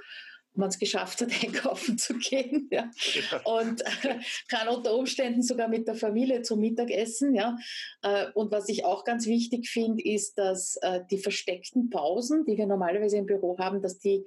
man 0.55 0.69
es 0.69 0.79
geschafft 0.79 1.21
hat, 1.21 1.31
einkaufen 1.43 1.99
zu 1.99 2.15
gehen. 2.19 2.69
Ja. 2.71 2.91
ja. 3.31 3.41
Und 3.45 3.83
äh, 3.83 4.19
kann 4.49 4.69
unter 4.69 4.95
Umständen 4.95 5.43
sogar 5.43 5.69
mit 5.69 5.87
der 5.89 5.95
Familie 5.95 6.43
zum 6.43 6.61
Mittagessen. 6.61 7.35
Ja. 7.35 7.57
Äh, 8.03 8.27
und 8.35 8.51
was 8.51 8.69
ich 8.69 8.85
auch 8.85 9.05
ganz 9.05 9.27
wichtig 9.27 9.69
finde, 9.69 10.05
ist, 10.05 10.39
dass 10.39 10.77
äh, 10.83 11.01
die 11.11 11.19
versteckten 11.19 11.91
Pausen, 11.91 12.45
die 12.45 12.57
wir 12.57 12.67
normalerweise 12.67 13.17
im 13.17 13.27
Büro 13.27 13.59
haben, 13.59 13.83
dass 13.83 13.99
die 13.99 14.27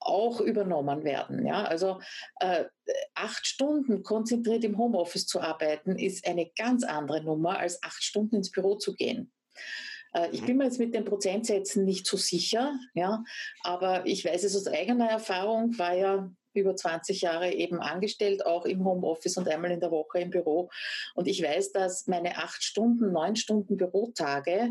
auch 0.00 0.40
übernommen 0.40 1.02
werden. 1.04 1.46
Ja? 1.46 1.64
Also 1.64 2.00
äh, 2.40 2.64
acht 3.14 3.46
Stunden 3.46 4.02
konzentriert 4.02 4.64
im 4.64 4.78
Homeoffice 4.78 5.26
zu 5.26 5.40
arbeiten, 5.40 5.98
ist 5.98 6.26
eine 6.26 6.50
ganz 6.56 6.84
andere 6.84 7.22
Nummer, 7.22 7.58
als 7.58 7.82
acht 7.82 8.02
Stunden 8.02 8.36
ins 8.36 8.50
Büro 8.50 8.76
zu 8.76 8.94
gehen. 8.94 9.32
Äh, 10.14 10.28
ich 10.32 10.42
mhm. 10.42 10.46
bin 10.46 10.56
mir 10.58 10.64
jetzt 10.64 10.78
mit 10.78 10.94
den 10.94 11.04
Prozentsätzen 11.04 11.84
nicht 11.84 12.06
so 12.06 12.16
sicher, 12.16 12.78
ja, 12.94 13.22
aber 13.62 14.06
ich 14.06 14.24
weiß 14.24 14.44
es 14.44 14.56
aus 14.56 14.66
eigener 14.66 15.10
Erfahrung, 15.10 15.78
war 15.78 15.94
ja 15.94 16.30
über 16.54 16.76
20 16.76 17.20
Jahre 17.20 17.52
eben 17.52 17.80
angestellt, 17.80 18.46
auch 18.46 18.64
im 18.64 18.84
Homeoffice 18.84 19.36
und 19.36 19.48
einmal 19.48 19.72
in 19.72 19.80
der 19.80 19.90
Woche 19.90 20.20
im 20.20 20.30
Büro. 20.30 20.70
Und 21.14 21.26
ich 21.26 21.42
weiß, 21.42 21.72
dass 21.72 22.06
meine 22.06 22.38
acht 22.38 22.62
Stunden, 22.62 23.12
neun 23.12 23.34
Stunden 23.34 23.76
Bürotage 23.76 24.70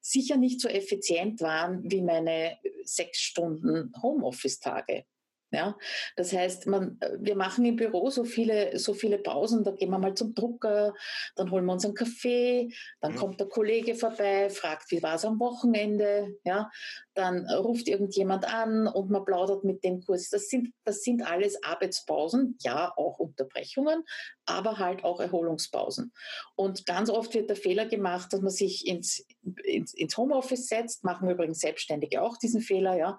sicher 0.00 0.36
nicht 0.36 0.60
so 0.60 0.68
effizient 0.68 1.40
waren 1.40 1.90
wie 1.90 2.02
meine 2.02 2.58
sechs 2.84 3.20
Stunden 3.20 3.92
Homeoffice-Tage. 4.02 5.06
Ja, 5.54 5.76
das 6.16 6.32
heißt, 6.32 6.66
man, 6.66 6.98
wir 7.18 7.36
machen 7.36 7.66
im 7.66 7.76
Büro 7.76 8.08
so 8.08 8.24
viele, 8.24 8.78
so 8.78 8.94
viele 8.94 9.18
Pausen, 9.18 9.62
da 9.64 9.72
gehen 9.72 9.90
wir 9.90 9.98
mal 9.98 10.14
zum 10.14 10.34
Drucker, 10.34 10.94
dann 11.36 11.50
holen 11.50 11.66
wir 11.66 11.74
uns 11.74 11.84
einen 11.84 11.92
Kaffee, 11.92 12.72
dann 13.02 13.12
mhm. 13.12 13.16
kommt 13.16 13.40
der 13.40 13.48
Kollege 13.48 13.94
vorbei, 13.94 14.48
fragt, 14.48 14.90
wie 14.90 15.02
war 15.02 15.16
es 15.16 15.26
am 15.26 15.38
Wochenende, 15.38 16.38
ja, 16.44 16.70
dann 17.12 17.46
ruft 17.50 17.86
irgendjemand 17.88 18.46
an 18.46 18.86
und 18.86 19.10
man 19.10 19.26
plaudert 19.26 19.62
mit 19.62 19.84
dem 19.84 20.00
Kurs. 20.00 20.30
Das 20.30 20.48
sind, 20.48 20.72
das 20.84 21.02
sind 21.02 21.20
alles 21.20 21.62
Arbeitspausen, 21.62 22.56
ja, 22.62 22.90
auch 22.96 23.18
Unterbrechungen, 23.18 24.04
aber 24.46 24.78
halt 24.78 25.04
auch 25.04 25.20
Erholungspausen. 25.20 26.14
Und 26.54 26.86
ganz 26.86 27.10
oft 27.10 27.34
wird 27.34 27.50
der 27.50 27.56
Fehler 27.56 27.84
gemacht, 27.84 28.32
dass 28.32 28.40
man 28.40 28.50
sich 28.50 28.86
ins, 28.86 29.26
ins, 29.64 29.92
ins 29.92 30.16
Homeoffice 30.16 30.68
setzt, 30.68 31.04
machen 31.04 31.28
übrigens 31.28 31.60
Selbstständige 31.60 32.22
auch 32.22 32.38
diesen 32.38 32.62
Fehler, 32.62 32.96
ja, 32.96 33.18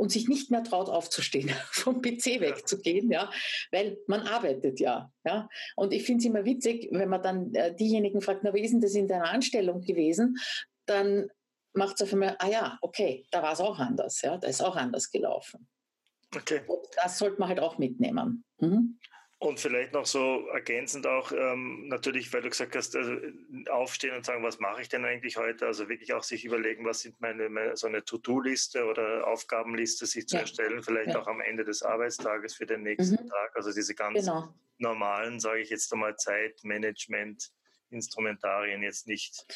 und 0.00 0.10
sich 0.10 0.28
nicht 0.28 0.50
mehr 0.50 0.64
traut 0.64 0.88
aufzustehen, 0.88 1.50
vom 1.70 2.00
PC 2.00 2.40
wegzugehen, 2.40 3.10
ja, 3.10 3.30
weil 3.70 3.98
man 4.06 4.22
arbeitet 4.22 4.80
ja, 4.80 5.12
ja. 5.26 5.46
Und 5.76 5.92
ich 5.92 6.04
finde 6.04 6.20
es 6.20 6.24
immer 6.24 6.46
witzig, 6.46 6.88
wenn 6.90 7.10
man 7.10 7.22
dann 7.22 7.54
äh, 7.54 7.74
diejenigen 7.76 8.22
fragt, 8.22 8.42
na, 8.42 8.54
wie 8.54 8.62
ist 8.62 8.72
denn 8.72 8.80
das 8.80 8.94
in 8.94 9.08
deiner 9.08 9.28
Anstellung 9.28 9.82
gewesen? 9.82 10.38
Dann 10.86 11.28
macht 11.74 11.96
es 11.96 12.02
auf 12.02 12.14
einmal, 12.14 12.34
ah 12.38 12.48
ja, 12.48 12.78
okay, 12.80 13.26
da 13.30 13.42
war 13.42 13.52
es 13.52 13.60
auch 13.60 13.78
anders, 13.78 14.22
ja, 14.22 14.38
da 14.38 14.48
ist 14.48 14.62
auch 14.62 14.74
anders 14.74 15.10
gelaufen. 15.10 15.68
Okay. 16.34 16.62
Und 16.66 16.80
das 16.96 17.18
sollte 17.18 17.38
man 17.38 17.50
halt 17.50 17.60
auch 17.60 17.76
mitnehmen. 17.76 18.44
Mhm. 18.58 18.98
Und 19.42 19.58
vielleicht 19.58 19.94
noch 19.94 20.04
so 20.04 20.48
ergänzend 20.48 21.06
auch, 21.06 21.32
ähm, 21.32 21.88
natürlich, 21.88 22.30
weil 22.30 22.42
du 22.42 22.50
gesagt 22.50 22.76
hast, 22.76 22.94
also 22.94 23.16
aufstehen 23.70 24.14
und 24.14 24.26
sagen, 24.26 24.44
was 24.44 24.60
mache 24.60 24.82
ich 24.82 24.90
denn 24.90 25.06
eigentlich 25.06 25.38
heute? 25.38 25.66
Also 25.66 25.88
wirklich 25.88 26.12
auch 26.12 26.22
sich 26.22 26.44
überlegen, 26.44 26.84
was 26.84 27.00
sind 27.00 27.18
meine, 27.22 27.48
meine 27.48 27.74
so 27.74 27.86
eine 27.86 28.04
To-Do-Liste 28.04 28.84
oder 28.84 29.26
Aufgabenliste 29.26 30.04
sich 30.04 30.28
zu 30.28 30.36
ja. 30.36 30.42
erstellen, 30.42 30.82
vielleicht 30.82 31.12
ja. 31.12 31.22
auch 31.22 31.26
am 31.26 31.40
Ende 31.40 31.64
des 31.64 31.82
Arbeitstages 31.82 32.54
für 32.54 32.66
den 32.66 32.82
nächsten 32.82 33.14
mhm. 33.14 33.30
Tag. 33.30 33.56
Also 33.56 33.72
diese 33.72 33.94
ganz 33.94 34.26
genau. 34.26 34.52
normalen, 34.76 35.40
sage 35.40 35.60
ich 35.60 35.70
jetzt 35.70 35.90
einmal, 35.90 36.16
Zeitmanagement-Instrumentarien 36.16 38.82
jetzt 38.82 39.06
nicht 39.06 39.46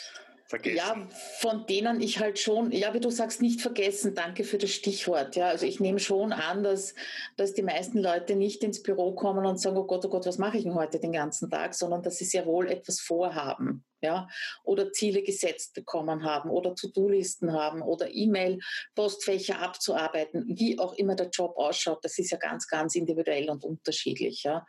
vergessen? 0.46 0.76
Ja, 0.76 1.08
von 1.38 1.66
denen 1.66 2.00
ich 2.00 2.20
halt 2.20 2.38
schon, 2.38 2.72
ja, 2.72 2.94
wie 2.94 3.00
du 3.00 3.10
sagst, 3.10 3.42
nicht 3.42 3.60
vergessen. 3.60 4.14
Danke 4.14 4.44
für 4.44 4.58
das 4.58 4.70
Stichwort. 4.70 5.36
Ja, 5.36 5.48
also 5.48 5.66
ich 5.66 5.80
nehme 5.80 5.98
schon 5.98 6.32
an, 6.32 6.62
dass, 6.62 6.94
dass 7.36 7.54
die 7.54 7.62
meisten 7.62 7.98
Leute 7.98 8.36
nicht 8.36 8.62
ins 8.64 8.82
Büro 8.82 9.12
kommen 9.12 9.46
und 9.46 9.58
sagen, 9.58 9.76
oh 9.76 9.84
Gott, 9.84 10.04
oh 10.04 10.08
Gott, 10.08 10.26
was 10.26 10.38
mache 10.38 10.58
ich 10.58 10.64
denn 10.64 10.74
heute 10.74 10.98
den 11.00 11.12
ganzen 11.12 11.50
Tag, 11.50 11.74
sondern 11.74 12.02
dass 12.02 12.18
sie 12.18 12.24
sehr 12.24 12.46
wohl 12.46 12.68
etwas 12.68 13.00
vorhaben 13.00 13.83
ja, 14.04 14.28
oder 14.62 14.92
Ziele 14.92 15.22
gesetzt 15.22 15.74
bekommen 15.74 16.24
haben 16.24 16.50
oder 16.50 16.74
To-Do-Listen 16.74 17.52
haben 17.52 17.82
oder 17.82 18.14
E-Mail-Postfächer 18.14 19.60
abzuarbeiten, 19.60 20.44
wie 20.46 20.78
auch 20.78 20.92
immer 20.94 21.16
der 21.16 21.30
Job 21.30 21.56
ausschaut, 21.56 22.04
das 22.04 22.18
ist 22.18 22.30
ja 22.30 22.38
ganz, 22.38 22.68
ganz 22.68 22.94
individuell 22.94 23.50
und 23.50 23.64
unterschiedlich. 23.64 24.44
Ja. 24.44 24.66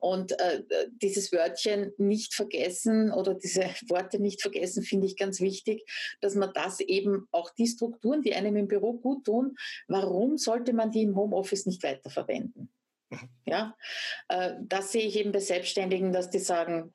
Und 0.00 0.32
äh, 0.40 0.64
dieses 1.02 1.30
Wörtchen 1.32 1.92
nicht 1.98 2.34
vergessen 2.34 3.12
oder 3.12 3.34
diese 3.34 3.64
Worte 3.88 4.18
nicht 4.18 4.42
vergessen, 4.42 4.82
finde 4.82 5.06
ich 5.06 5.16
ganz 5.16 5.40
wichtig, 5.40 5.84
dass 6.20 6.34
man 6.34 6.52
das 6.54 6.80
eben 6.80 7.28
auch 7.30 7.50
die 7.50 7.66
Strukturen, 7.66 8.22
die 8.22 8.34
einem 8.34 8.56
im 8.56 8.68
Büro 8.68 8.94
gut 8.94 9.24
tun, 9.26 9.56
warum 9.86 10.38
sollte 10.38 10.72
man 10.72 10.90
die 10.90 11.02
im 11.02 11.14
Homeoffice 11.14 11.66
nicht 11.66 11.82
weiterverwenden? 11.82 12.70
Mhm. 13.10 13.28
Ja, 13.46 13.76
äh, 14.28 14.54
das 14.60 14.92
sehe 14.92 15.06
ich 15.06 15.16
eben 15.16 15.32
bei 15.32 15.40
Selbstständigen, 15.40 16.12
dass 16.12 16.30
die 16.30 16.38
sagen, 16.38 16.94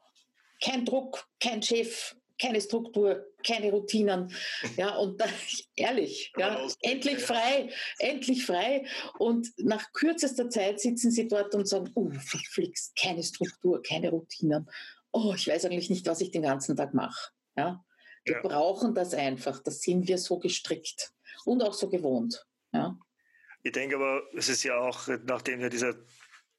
kein 0.64 0.86
Druck, 0.86 1.28
kein 1.40 1.62
Chef, 1.62 2.16
keine 2.40 2.62
Struktur, 2.62 3.26
keine 3.46 3.72
Routinen. 3.72 4.34
Ja, 4.78 4.96
und 4.96 5.20
da, 5.20 5.26
ehrlich, 5.76 6.34
ja, 6.38 6.68
endlich 6.82 7.20
frei, 7.20 7.70
endlich 8.00 8.46
frei. 8.46 8.86
Und 9.20 9.50
nach 9.58 9.92
kürzester 9.94 10.50
Zeit 10.50 10.80
sitzen 10.80 11.12
sie 11.12 11.28
dort 11.28 11.54
und 11.56 11.68
sagen, 11.68 11.92
oh, 11.96 12.10
verflixt, 12.12 12.96
keine 12.96 13.24
Struktur, 13.24 13.82
keine 13.82 14.10
Routinen. 14.10 14.70
Oh, 15.12 15.34
ich 15.36 15.48
weiß 15.48 15.66
eigentlich 15.66 15.90
nicht, 15.90 16.08
was 16.08 16.22
ich 16.22 16.32
den 16.32 16.42
ganzen 16.42 16.76
Tag 16.76 16.94
mache. 16.94 17.32
Ja, 17.56 17.84
wir 18.26 18.36
ja. 18.36 18.42
brauchen 18.42 18.96
das 18.96 19.14
einfach. 19.14 19.62
Das 19.62 19.82
sind 19.82 20.08
wir 20.08 20.18
so 20.18 20.40
gestrickt 20.40 21.14
und 21.46 21.62
auch 21.62 21.74
so 21.74 21.90
gewohnt. 21.90 22.46
Ja. 22.72 22.98
Ich 23.62 23.72
denke 23.72 23.96
aber, 23.96 24.24
es 24.36 24.50
ist 24.50 24.64
ja 24.64 24.78
auch, 24.80 25.08
nachdem 25.26 25.62
ja 25.62 25.70
dieser 25.70 25.96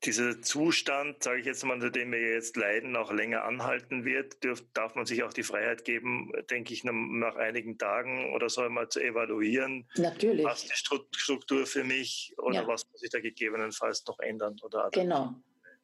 dieser 0.04 0.42
Zustand, 0.42 1.23
sage 1.23 1.40
ich 1.40 1.46
jetzt 1.46 1.64
mal, 1.64 1.75
unter 1.75 1.90
dem 1.90 2.12
wir 2.12 2.20
jetzt 2.20 2.56
leiden, 2.56 2.96
auch 2.96 3.12
länger 3.12 3.44
anhalten 3.44 4.04
wird, 4.04 4.42
dürf, 4.44 4.62
darf 4.75 4.94
man 4.94 5.06
sich 5.06 5.23
auch 5.23 5.32
die 5.32 5.42
Freiheit 5.42 5.84
geben, 5.84 6.32
denke 6.50 6.75
ich, 6.75 6.84
nach 6.84 7.37
einigen 7.37 7.78
Tagen 7.78 8.32
oder 8.34 8.49
so 8.49 8.62
einmal 8.62 8.88
zu 8.88 9.00
evaluieren. 9.00 9.88
Natürlich. 9.96 10.44
Was 10.44 10.64
die 10.64 10.75
Struktur 10.75 11.66
für 11.66 11.84
mich 11.84 12.34
oder 12.38 12.62
ja. 12.62 12.66
was 12.66 12.88
muss 12.90 13.02
ich 13.02 13.11
da 13.11 13.20
gegebenenfalls 13.20 14.04
noch 14.06 14.18
ändern 14.20 14.56
oder 14.62 14.90
Genau. 14.92 15.34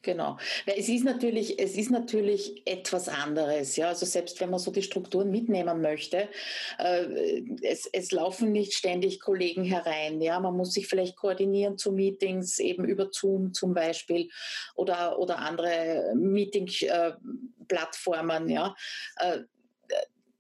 Genau. 0.02 0.38
Es 0.64 0.88
ist 0.88 1.04
natürlich, 1.04 1.59
es 1.59 1.76
ist 1.76 1.90
natürlich 1.90 2.66
etwas 2.66 3.07
anderes. 3.09 3.76
Ja, 3.76 3.88
also 3.88 4.07
selbst 4.07 4.40
wenn 4.40 4.49
man 4.49 4.59
so 4.59 4.71
die 4.71 4.83
Strukturen 4.83 5.30
mitnehmen 5.30 5.83
möchte, 5.83 6.30
äh, 6.78 7.42
es, 7.61 7.85
es 7.92 8.11
laufen 8.11 8.50
nicht 8.50 8.73
ständig 8.73 9.21
Kollegen 9.21 9.64
herein. 9.64 10.23
Ja, 10.23 10.40
man 10.40 10.57
muss 10.57 10.73
sich 10.73 10.87
vielleicht 10.87 11.16
koordinieren 11.16 11.76
zu 11.76 11.92
Meetings, 11.92 12.59
eben 12.61 12.87
über 12.87 13.11
Zoom 13.12 13.52
zum 13.52 13.75
Beispiel 13.75 14.30
oder, 14.75 15.19
oder 15.19 15.40
andere 15.40 16.14
Meeting-Plattformen. 16.16 18.49
ja. 18.49 18.75
Äh, 19.16 19.40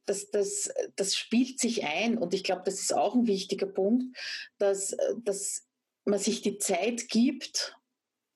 das, 0.06 0.30
das, 0.30 0.70
das 0.96 1.14
spielt 1.14 1.60
sich 1.60 1.84
ein 1.84 2.16
und 2.18 2.32
ich 2.34 2.42
glaube, 2.42 2.62
das 2.64 2.80
ist 2.80 2.92
auch 2.92 3.14
ein 3.14 3.28
wichtiger 3.28 3.66
Punkt, 3.66 4.16
dass, 4.58 4.96
dass 5.22 5.68
man 6.04 6.18
sich 6.18 6.42
die 6.42 6.58
Zeit 6.58 7.08
gibt, 7.08 7.76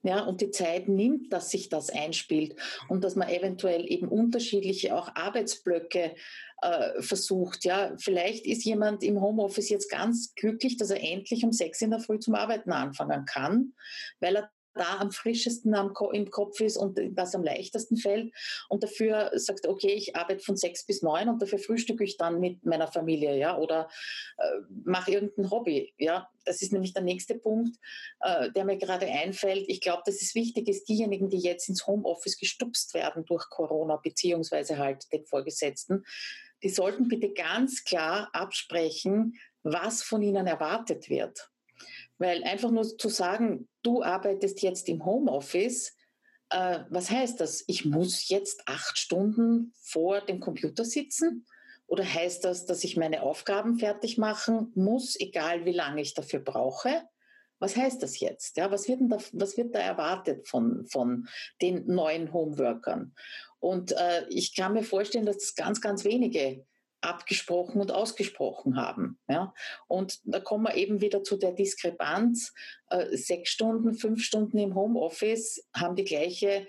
ja, 0.04 0.22
und 0.22 0.42
die 0.42 0.50
Zeit 0.50 0.86
nimmt, 0.86 1.32
dass 1.32 1.50
sich 1.50 1.70
das 1.70 1.88
einspielt 1.88 2.54
und 2.88 3.02
dass 3.02 3.16
man 3.16 3.28
eventuell 3.30 3.90
eben 3.90 4.06
unterschiedliche 4.06 4.94
auch 4.94 5.08
Arbeitsblöcke 5.16 6.14
äh, 6.60 7.02
versucht. 7.02 7.64
Ja, 7.64 7.94
vielleicht 7.98 8.46
ist 8.46 8.64
jemand 8.64 9.02
im 9.02 9.20
Homeoffice 9.20 9.70
jetzt 9.70 9.90
ganz 9.90 10.34
glücklich, 10.34 10.76
dass 10.76 10.90
er 10.90 11.02
endlich 11.02 11.42
um 11.42 11.52
sechs 11.52 11.80
in 11.80 11.90
der 11.90 12.00
Früh 12.00 12.18
zum 12.18 12.34
Arbeiten 12.34 12.70
anfangen 12.70 13.24
kann, 13.24 13.72
weil 14.20 14.36
er 14.36 14.50
da 14.74 14.98
am 14.98 15.10
frischesten 15.10 15.74
am, 15.74 15.94
im 16.12 16.30
Kopf 16.30 16.60
ist 16.60 16.76
und 16.76 17.00
das 17.12 17.34
am 17.34 17.42
leichtesten 17.42 17.96
fällt. 17.96 18.34
Und 18.68 18.82
dafür 18.82 19.30
sagt, 19.34 19.66
okay, 19.66 19.92
ich 19.92 20.16
arbeite 20.16 20.44
von 20.44 20.56
sechs 20.56 20.84
bis 20.84 21.02
neun 21.02 21.28
und 21.28 21.40
dafür 21.40 21.58
frühstücke 21.58 22.04
ich 22.04 22.16
dann 22.16 22.40
mit 22.40 22.64
meiner 22.64 22.88
Familie, 22.88 23.36
ja, 23.36 23.56
oder 23.56 23.88
äh, 24.38 24.44
mache 24.84 25.12
irgendein 25.12 25.50
Hobby, 25.50 25.94
ja. 25.98 26.28
Das 26.46 26.60
ist 26.60 26.72
nämlich 26.74 26.92
der 26.92 27.02
nächste 27.02 27.36
Punkt, 27.36 27.76
äh, 28.20 28.50
der 28.52 28.66
mir 28.66 28.76
gerade 28.76 29.06
einfällt. 29.06 29.64
Ich 29.68 29.80
glaube, 29.80 30.02
dass 30.04 30.20
es 30.20 30.34
wichtig 30.34 30.68
ist, 30.68 30.88
diejenigen, 30.88 31.30
die 31.30 31.38
jetzt 31.38 31.70
ins 31.70 31.86
Homeoffice 31.86 32.36
gestupst 32.36 32.92
werden 32.92 33.24
durch 33.24 33.48
Corona, 33.48 33.96
beziehungsweise 33.96 34.76
halt 34.76 35.10
den 35.12 35.24
Vorgesetzten, 35.24 36.04
die 36.62 36.68
sollten 36.68 37.08
bitte 37.08 37.32
ganz 37.32 37.84
klar 37.84 38.28
absprechen, 38.32 39.38
was 39.62 40.02
von 40.02 40.22
ihnen 40.22 40.46
erwartet 40.46 41.08
wird. 41.08 41.50
Weil 42.24 42.42
einfach 42.44 42.70
nur 42.70 42.84
zu 42.84 43.10
sagen, 43.10 43.68
du 43.82 44.02
arbeitest 44.02 44.62
jetzt 44.62 44.88
im 44.88 45.04
Homeoffice, 45.04 45.94
äh, 46.48 46.80
was 46.88 47.10
heißt 47.10 47.38
das? 47.38 47.64
Ich 47.66 47.84
muss 47.84 48.30
jetzt 48.30 48.62
acht 48.66 48.96
Stunden 48.96 49.74
vor 49.82 50.22
dem 50.22 50.40
Computer 50.40 50.86
sitzen? 50.86 51.44
Oder 51.86 52.02
heißt 52.02 52.42
das, 52.46 52.64
dass 52.64 52.82
ich 52.82 52.96
meine 52.96 53.22
Aufgaben 53.22 53.76
fertig 53.76 54.16
machen 54.16 54.72
muss, 54.74 55.20
egal 55.20 55.66
wie 55.66 55.72
lange 55.72 56.00
ich 56.00 56.14
dafür 56.14 56.40
brauche? 56.40 57.02
Was 57.58 57.76
heißt 57.76 58.02
das 58.02 58.18
jetzt? 58.20 58.56
Ja, 58.56 58.70
was, 58.70 58.88
wird 58.88 59.00
da, 59.02 59.18
was 59.32 59.58
wird 59.58 59.74
da 59.74 59.80
erwartet 59.80 60.48
von, 60.48 60.86
von 60.86 61.28
den 61.60 61.86
neuen 61.86 62.32
Homeworkern? 62.32 63.14
Und 63.60 63.92
äh, 63.92 64.26
ich 64.30 64.56
kann 64.56 64.72
mir 64.72 64.82
vorstellen, 64.82 65.26
dass 65.26 65.36
das 65.36 65.54
ganz, 65.56 65.82
ganz 65.82 66.04
wenige 66.04 66.64
abgesprochen 67.04 67.80
und 67.80 67.92
ausgesprochen 67.92 68.76
haben. 68.76 69.18
Ja? 69.28 69.54
Und 69.86 70.20
da 70.24 70.40
kommen 70.40 70.64
wir 70.64 70.74
eben 70.74 71.00
wieder 71.00 71.22
zu 71.22 71.36
der 71.36 71.52
Diskrepanz. 71.52 72.52
Äh, 72.90 73.16
sechs 73.16 73.50
Stunden, 73.50 73.94
fünf 73.94 74.22
Stunden 74.22 74.58
im 74.58 74.74
Homeoffice 74.74 75.66
haben 75.74 75.96
die 75.96 76.04
gleiche 76.04 76.66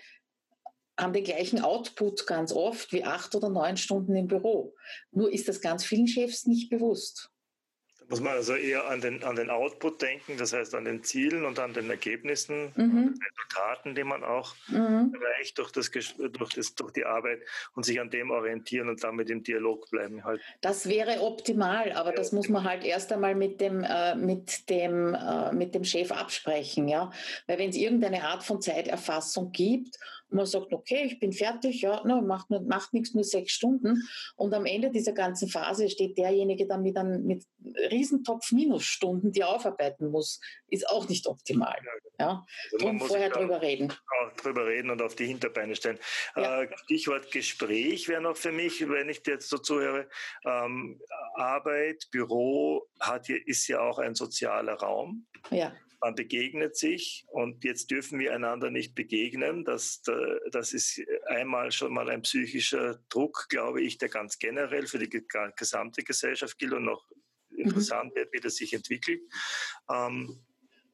haben 0.98 1.12
den 1.12 1.26
gleichen 1.26 1.60
Output 1.60 2.26
ganz 2.26 2.54
oft 2.54 2.94
wie 2.94 3.04
acht 3.04 3.36
oder 3.36 3.50
neun 3.50 3.76
Stunden 3.76 4.16
im 4.16 4.28
Büro. 4.28 4.76
Nur 5.12 5.30
ist 5.30 5.50
das 5.50 5.60
ganz 5.60 5.84
vielen 5.84 6.08
Chefs 6.08 6.46
nicht 6.46 6.70
bewusst 6.70 7.35
muss 8.10 8.22
man 8.22 8.34
also 8.34 8.56
eher 8.56 8.88
an 8.88 9.02
den, 9.02 9.24
an 9.24 9.36
den 9.36 9.50
Output 9.50 10.02
denken, 10.02 10.38
das 10.38 10.54
heißt 10.54 10.76
an 10.76 10.86
den 10.86 11.04
Zielen 11.04 11.46
und 11.46 11.60
an 11.60 11.74
den 11.74 11.90
Ergebnissen, 11.90 12.72
mhm. 12.76 13.16
Resultaten, 13.26 13.96
die 13.96 14.04
man 14.04 14.24
auch 14.24 14.56
mhm. 14.68 15.14
erreicht 15.14 15.58
durch, 15.58 15.72
das, 15.72 15.92
durch, 15.92 16.54
das, 16.54 16.76
durch 16.76 16.92
die 16.92 17.06
Arbeit 17.06 17.42
und 17.74 17.86
sich 17.86 18.00
an 18.00 18.10
dem 18.10 18.32
orientieren 18.32 18.90
und 18.90 19.04
damit 19.04 19.30
im 19.30 19.44
Dialog 19.44 19.90
bleiben. 19.90 20.24
Halt. 20.24 20.42
Das 20.62 20.88
wäre 20.88 21.22
optimal, 21.22 21.92
aber 21.94 22.10
ja. 22.10 22.16
das 22.16 22.32
muss 22.32 22.50
man 22.50 22.64
halt 22.64 22.84
erst 22.84 23.12
einmal 23.12 23.36
mit 23.36 23.62
dem, 23.62 23.84
äh, 23.84 24.16
mit 24.16 24.70
dem, 24.70 25.14
äh, 25.14 25.52
mit 25.54 25.74
dem 25.76 25.84
Chef 25.84 26.12
absprechen. 26.12 26.88
Ja? 26.88 27.12
Weil 27.48 27.58
wenn 27.58 27.70
es 27.70 27.76
irgendeine 27.76 28.24
Art 28.24 28.44
von 28.44 28.62
Zeiterfassung 28.62 29.52
gibt 29.52 29.98
und 30.36 30.40
man 30.40 30.48
sagt, 30.48 30.74
okay, 30.74 31.04
ich 31.06 31.18
bin 31.18 31.32
fertig, 31.32 31.82
ja, 31.82 32.06
no, 32.06 32.22
macht, 32.22 32.50
macht 32.50 32.94
nichts, 32.94 33.14
nur 33.14 33.24
sechs 33.24 33.54
Stunden. 33.54 34.04
Und 34.36 34.54
am 34.54 34.66
Ende 34.66 34.92
dieser 34.92 35.14
ganzen 35.14 35.48
Phase 35.48 35.90
steht 35.90 36.18
derjenige 36.18 36.68
dann 36.68 36.82
mit 36.82 36.98
einem 36.98 37.26
mit 37.26 37.46
Riesentopf 37.90 38.52
Minusstunden, 38.52 39.32
die 39.32 39.40
er 39.40 39.50
aufarbeiten 39.50 40.10
muss, 40.12 40.42
ist 40.68 40.90
auch 40.90 41.08
nicht 41.08 41.26
optimal. 41.28 41.78
Ja, 42.20 42.46
also 42.66 42.86
Drum 42.86 43.00
vorher 43.00 43.30
drüber 43.30 43.62
reden. 43.62 43.94
Drüber 44.36 44.66
reden 44.66 44.90
und 44.90 45.02
auf 45.02 45.16
die 45.16 45.26
Hinterbeine 45.26 45.74
stellen. 45.74 46.00
Ja. 46.36 46.64
Äh, 46.64 46.78
Stichwort 46.84 47.32
Gespräch 47.32 48.10
wäre 48.10 48.22
noch 48.22 48.36
für 48.36 48.52
mich, 48.52 48.86
wenn 48.90 49.08
ich 49.08 49.24
dir 49.24 49.36
jetzt 49.36 49.48
so 49.48 49.58
zuhöre. 49.58 50.10
Ähm, 50.44 51.00
Arbeit, 51.36 52.10
Büro 52.12 52.86
hat 53.00 53.28
hier, 53.28 53.48
ist 53.48 53.70
ja 53.70 53.80
auch 53.80 54.00
ein 54.00 54.16
sozialer 54.16 54.74
Raum. 54.74 55.26
Ja 55.50 55.72
man 56.02 56.16
begegnet 56.16 56.76
sich 56.76 57.26
und 57.28 57.64
jetzt 57.64 57.92
dürfen 57.92 58.20
wir 58.20 58.34
einander 58.34 58.70
nicht 58.70 58.96
begegnen. 58.96 59.64
Das, 59.64 60.02
das 60.52 60.74
ist 60.74 61.02
einmal 61.28 61.72
schon 61.72 61.94
mal 61.94 62.10
ein 62.10 62.22
psychischer 62.22 63.00
Druck, 63.10 63.48
glaube 63.50 63.82
ich, 63.82 63.98
der 63.98 64.10
ganz 64.10 64.38
generell 64.38 64.88
für 64.88 65.00
die 65.00 65.10
gesamte 65.56 66.04
Gesellschaft 66.04 66.58
gilt 66.58 66.74
und 66.74 66.86
noch 66.86 67.10
mhm. 67.50 67.66
interessant 67.66 68.16
wird, 68.16 68.32
wie 68.34 68.40
das 68.40 68.56
sich 68.56 68.74
entwickelt. 68.74 69.22
Ähm, 69.92 70.40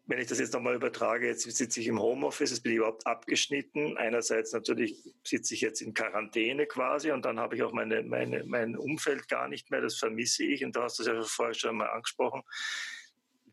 wenn 0.07 0.19
ich 0.19 0.27
das 0.27 0.39
jetzt 0.39 0.53
nochmal 0.53 0.75
übertrage, 0.75 1.27
jetzt 1.27 1.49
sitze 1.49 1.79
ich 1.79 1.87
im 1.87 2.01
Homeoffice, 2.01 2.49
jetzt 2.49 2.63
bin 2.63 2.73
ich 2.73 2.79
überhaupt 2.79 3.07
abgeschnitten. 3.07 3.97
Einerseits 3.97 4.51
natürlich 4.51 5.13
sitze 5.23 5.53
ich 5.53 5.61
jetzt 5.61 5.81
in 5.81 5.93
Quarantäne 5.93 6.65
quasi 6.65 7.11
und 7.11 7.23
dann 7.23 7.39
habe 7.39 7.55
ich 7.55 7.63
auch 7.63 7.71
meine, 7.71 8.03
meine, 8.03 8.43
mein 8.43 8.75
Umfeld 8.75 9.29
gar 9.29 9.47
nicht 9.47 9.71
mehr, 9.71 9.79
das 9.79 9.97
vermisse 9.97 10.43
ich. 10.43 10.65
Und 10.65 10.75
da 10.75 10.83
hast 10.83 10.99
du 10.99 11.03
es 11.03 11.07
ja 11.07 11.21
vorher 11.21 11.53
schon 11.53 11.77
mal 11.77 11.89
angesprochen 11.89 12.43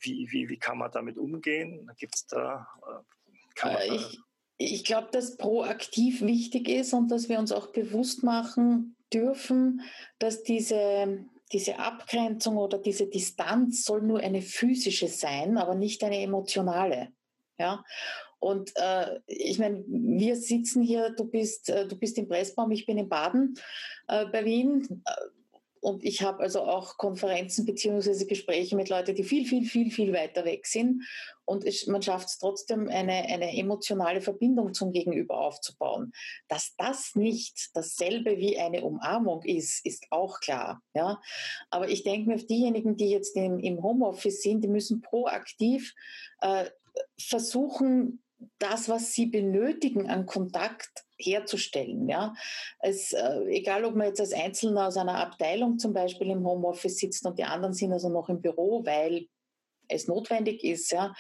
wie, 0.00 0.28
wie, 0.31 0.49
wie 0.49 0.57
kann 0.59 0.78
man 0.78 0.90
damit 0.90 1.19
umgehen? 1.19 1.90
Gibt 1.99 2.14
es 2.14 2.26
da, 2.26 2.67
äh, 2.87 3.88
äh, 3.88 3.95
ich, 3.95 4.19
ich 4.59 4.85
glaube, 4.85 5.09
dass 5.12 5.37
proaktiv 5.37 6.21
wichtig 6.23 6.69
ist 6.69 6.93
und 6.93 7.11
dass 7.11 7.28
wir 7.28 7.38
uns 7.38 7.52
auch 7.52 7.69
bewusst 7.69 8.23
machen 8.23 8.97
dürfen, 9.12 9.83
dass 10.19 10.43
diese, 10.43 11.25
diese 11.52 11.78
Abgrenzung 11.78 12.57
oder 12.57 12.78
diese 12.78 13.07
Distanz 13.07 13.85
soll 13.85 14.02
nur 14.02 14.21
eine 14.21 14.43
physische 14.43 15.09
sein, 15.09 15.57
aber 15.57 15.75
nicht 15.75 16.02
eine 16.05 16.21
emotionale. 16.21 17.12
Ja? 17.59 17.85
Und 18.40 18.73
äh, 18.76 19.19
ich 19.26 19.59
meine, 19.59 19.85
wir 19.87 20.37
sitzen 20.37 20.83
hier, 20.83 21.11
du 21.11 21.25
bist, 21.25 21.71
äh, 21.71 21.87
du 21.87 21.97
bist 21.97 22.19
im 22.19 22.28
Pressbaum, 22.28 22.71
ich 22.71 22.87
bin 22.87 22.99
in 22.99 23.09
Baden 23.09 23.59
äh, 24.07 24.26
bei 24.26 24.45
Wien. 24.45 25.02
Und 25.88 26.04
ich 26.04 26.21
habe 26.21 26.42
also 26.42 26.61
auch 26.64 26.99
Konferenzen 26.99 27.64
beziehungsweise 27.64 28.26
Gespräche 28.26 28.76
mit 28.76 28.90
Leuten, 28.90 29.14
die 29.14 29.25
viel, 29.25 29.47
viel, 29.47 29.64
viel, 29.64 29.90
viel 29.90 30.12
weiter 30.12 30.45
weg 30.45 30.66
sind. 30.66 31.02
Und 31.47 31.64
es, 31.64 31.87
man 31.87 32.02
schafft 32.02 32.28
es 32.28 32.37
trotzdem, 32.37 32.88
eine, 32.88 33.14
eine 33.14 33.57
emotionale 33.57 34.21
Verbindung 34.21 34.75
zum 34.75 34.92
Gegenüber 34.92 35.40
aufzubauen. 35.40 36.12
Dass 36.47 36.75
das 36.76 37.14
nicht 37.14 37.71
dasselbe 37.73 38.37
wie 38.37 38.59
eine 38.59 38.85
Umarmung 38.85 39.42
ist, 39.45 39.83
ist 39.87 40.07
auch 40.11 40.40
klar. 40.40 40.83
Ja? 40.95 41.23
Aber 41.71 41.88
ich 41.88 42.02
denke 42.02 42.28
mir, 42.28 42.37
diejenigen, 42.37 42.99
die 42.99 43.09
jetzt 43.09 43.35
im, 43.35 43.59
im 43.59 43.83
Homeoffice 43.83 44.42
sind, 44.42 44.62
die 44.62 44.68
müssen 44.68 45.00
proaktiv 45.00 45.95
äh, 46.42 46.66
versuchen, 47.18 48.23
das, 48.59 48.88
was 48.88 49.12
sie 49.12 49.26
benötigen 49.26 50.09
an 50.09 50.26
Kontakt 50.26 51.04
herzustellen. 51.18 52.09
Ja? 52.09 52.35
Es, 52.80 53.12
äh, 53.12 53.40
egal, 53.49 53.85
ob 53.85 53.95
man 53.95 54.07
jetzt 54.07 54.21
als 54.21 54.33
Einzelner 54.33 54.87
aus 54.87 54.97
einer 54.97 55.18
Abteilung 55.18 55.78
zum 55.78 55.92
Beispiel 55.92 56.30
im 56.30 56.47
Homeoffice 56.47 56.99
sitzt 56.99 57.26
und 57.26 57.38
die 57.38 57.45
anderen 57.45 57.75
sind 57.75 57.92
also 57.92 58.09
noch 58.09 58.28
im 58.28 58.40
Büro, 58.40 58.85
weil 58.85 59.26
es 59.88 60.07
notwendig 60.07 60.62
ist. 60.62 60.92
Ja? 60.92 61.14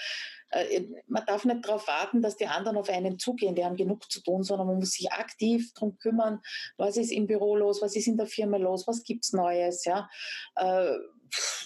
Äh, 0.50 0.84
man 1.06 1.24
darf 1.26 1.44
nicht 1.44 1.64
darauf 1.64 1.88
warten, 1.88 2.22
dass 2.22 2.36
die 2.36 2.46
anderen 2.46 2.76
auf 2.76 2.88
einen 2.88 3.18
zugehen, 3.18 3.54
die 3.54 3.64
haben 3.64 3.76
genug 3.76 4.10
zu 4.10 4.22
tun, 4.22 4.42
sondern 4.44 4.68
man 4.68 4.78
muss 4.78 4.92
sich 4.92 5.10
aktiv 5.12 5.72
darum 5.74 5.98
kümmern, 5.98 6.40
was 6.76 6.96
ist 6.96 7.10
im 7.10 7.26
Büro 7.26 7.56
los, 7.56 7.82
was 7.82 7.96
ist 7.96 8.06
in 8.06 8.16
der 8.16 8.26
Firma 8.26 8.56
los, 8.56 8.86
was 8.86 9.02
gibt 9.02 9.24
es 9.24 9.32
Neues. 9.32 9.84
Ja? 9.84 10.08
Äh, 10.54 10.94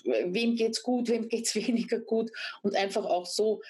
wem 0.05 0.57
es 0.57 0.83
gut, 0.83 1.09
wem 1.09 1.29
geht 1.29 1.47
es 1.47 1.55
weniger 1.55 2.01
gut 2.01 2.31
und 2.63 2.77
einfach 2.77 3.05
auch 3.05 3.27
so 3.27 3.61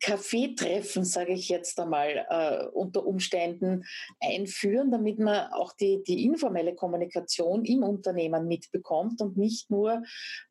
Kaffeetreffen, 0.00 1.04
sage 1.04 1.32
ich 1.32 1.48
jetzt 1.48 1.78
einmal, 1.80 2.26
äh, 2.28 2.66
unter 2.72 3.06
Umständen 3.06 3.84
einführen, 4.20 4.90
damit 4.90 5.18
man 5.18 5.52
auch 5.52 5.72
die, 5.72 6.02
die 6.02 6.24
informelle 6.24 6.74
Kommunikation 6.74 7.64
im 7.64 7.82
Unternehmen 7.82 8.46
mitbekommt 8.46 9.20
und 9.20 9.36
nicht 9.36 9.70
nur 9.70 10.02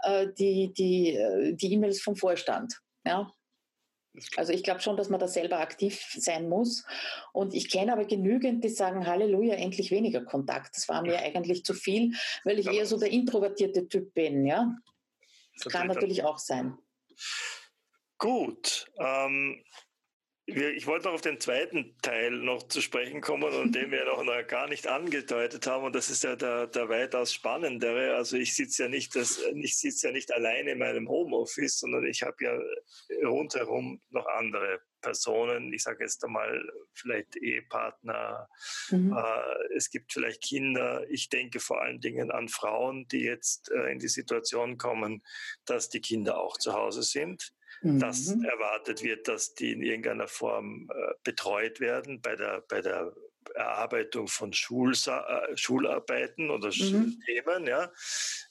äh, 0.03 0.27
die, 0.37 0.73
die, 0.73 1.15
äh, 1.15 1.53
die 1.53 1.73
E-Mails 1.73 2.01
vom 2.01 2.15
Vorstand. 2.15 2.79
Ja? 3.05 3.31
Also 4.35 4.51
ich 4.51 4.63
glaube 4.63 4.81
schon, 4.81 4.97
dass 4.97 5.09
man 5.09 5.19
da 5.19 5.27
selber 5.27 5.59
aktiv 5.59 6.01
sein 6.17 6.49
muss. 6.49 6.85
Und 7.33 7.53
ich 7.53 7.69
kenne 7.69 7.93
aber 7.93 8.05
genügend, 8.05 8.63
die 8.63 8.69
sagen, 8.69 9.05
Halleluja, 9.05 9.55
endlich 9.55 9.91
weniger 9.91 10.23
Kontakt. 10.23 10.75
Das 10.75 10.89
war 10.89 11.01
mir 11.03 11.19
eigentlich 11.19 11.63
zu 11.63 11.73
viel, 11.73 12.13
weil 12.43 12.57
ich 12.57 12.67
eher 12.67 12.85
so 12.85 12.97
der 12.97 13.11
introvertierte 13.11 13.87
Typ 13.87 14.13
bin. 14.13 14.45
Ja? 14.45 14.75
Das 15.63 15.71
kann 15.71 15.87
natürlich 15.87 16.23
auch 16.23 16.39
sein. 16.39 16.77
Gut. 18.17 18.91
Ähm, 18.99 19.63
ich 20.49 20.87
wollte 20.87 21.07
noch 21.07 21.15
auf 21.15 21.21
den 21.21 21.41
zweiten 21.41 21.97
Teil 22.01 22.31
noch 22.31 22.63
zu 22.69 22.79
sprechen 22.79 23.19
kommen 23.19 23.53
und 23.53 23.75
den 23.75 23.91
wir 23.91 24.05
noch 24.05 24.23
gar 24.47 24.69
nicht 24.69 24.87
angedeutet 24.87 25.67
haben. 25.67 25.83
Und 25.83 25.93
das 25.93 26.09
ist 26.09 26.23
ja 26.23 26.37
der, 26.37 26.67
der 26.67 26.87
weitaus 26.87 27.33
spannendere. 27.33 28.15
Also 28.15 28.37
ich 28.37 28.55
sitze 28.55 28.83
ja 28.83 28.89
nicht, 28.89 29.13
das, 29.17 29.41
ich 29.55 29.77
sitze 29.77 30.07
ja 30.07 30.13
nicht 30.13 30.33
alleine 30.33 30.71
in 30.71 30.79
meinem 30.79 31.09
Homeoffice, 31.09 31.79
sondern 31.79 32.05
ich 32.05 32.23
habe 32.23 32.37
ja 32.39 32.57
rundherum 33.27 34.01
noch 34.09 34.25
andere 34.25 34.79
Personen. 35.01 35.73
Ich 35.73 35.83
sage 35.83 36.05
jetzt 36.05 36.23
einmal 36.23 36.65
vielleicht 36.93 37.35
Ehepartner. 37.35 38.47
Mhm. 38.89 39.17
Äh, 39.17 39.75
es 39.75 39.89
gibt 39.89 40.13
vielleicht 40.13 40.41
Kinder. 40.41 41.05
Ich 41.09 41.27
denke 41.27 41.59
vor 41.59 41.81
allen 41.81 41.99
Dingen 41.99 42.31
an 42.31 42.47
Frauen, 42.47 43.05
die 43.09 43.21
jetzt 43.21 43.69
äh, 43.71 43.91
in 43.91 43.99
die 43.99 44.07
Situation 44.07 44.77
kommen, 44.77 45.23
dass 45.65 45.89
die 45.89 45.99
Kinder 45.99 46.39
auch 46.39 46.57
zu 46.57 46.71
Hause 46.71 47.03
sind 47.03 47.51
mhm. 47.81 47.99
dass 47.99 48.27
erwartet 48.27 49.03
wird, 49.03 49.27
dass 49.27 49.53
die 49.53 49.71
in 49.71 49.81
irgendeiner 49.81 50.27
Form 50.27 50.89
äh, 50.93 51.13
betreut 51.23 51.79
werden 51.79 52.21
bei 52.21 52.35
der, 52.35 52.63
bei 52.67 52.81
der 52.81 53.13
Erarbeitung 53.55 54.27
von 54.27 54.53
Schulsa 54.53 55.45
äh, 55.47 55.57
Schularbeiten 55.57 56.49
oder 56.49 56.67
mhm. 56.67 57.19
Themen, 57.25 57.67
ja. 57.67 57.91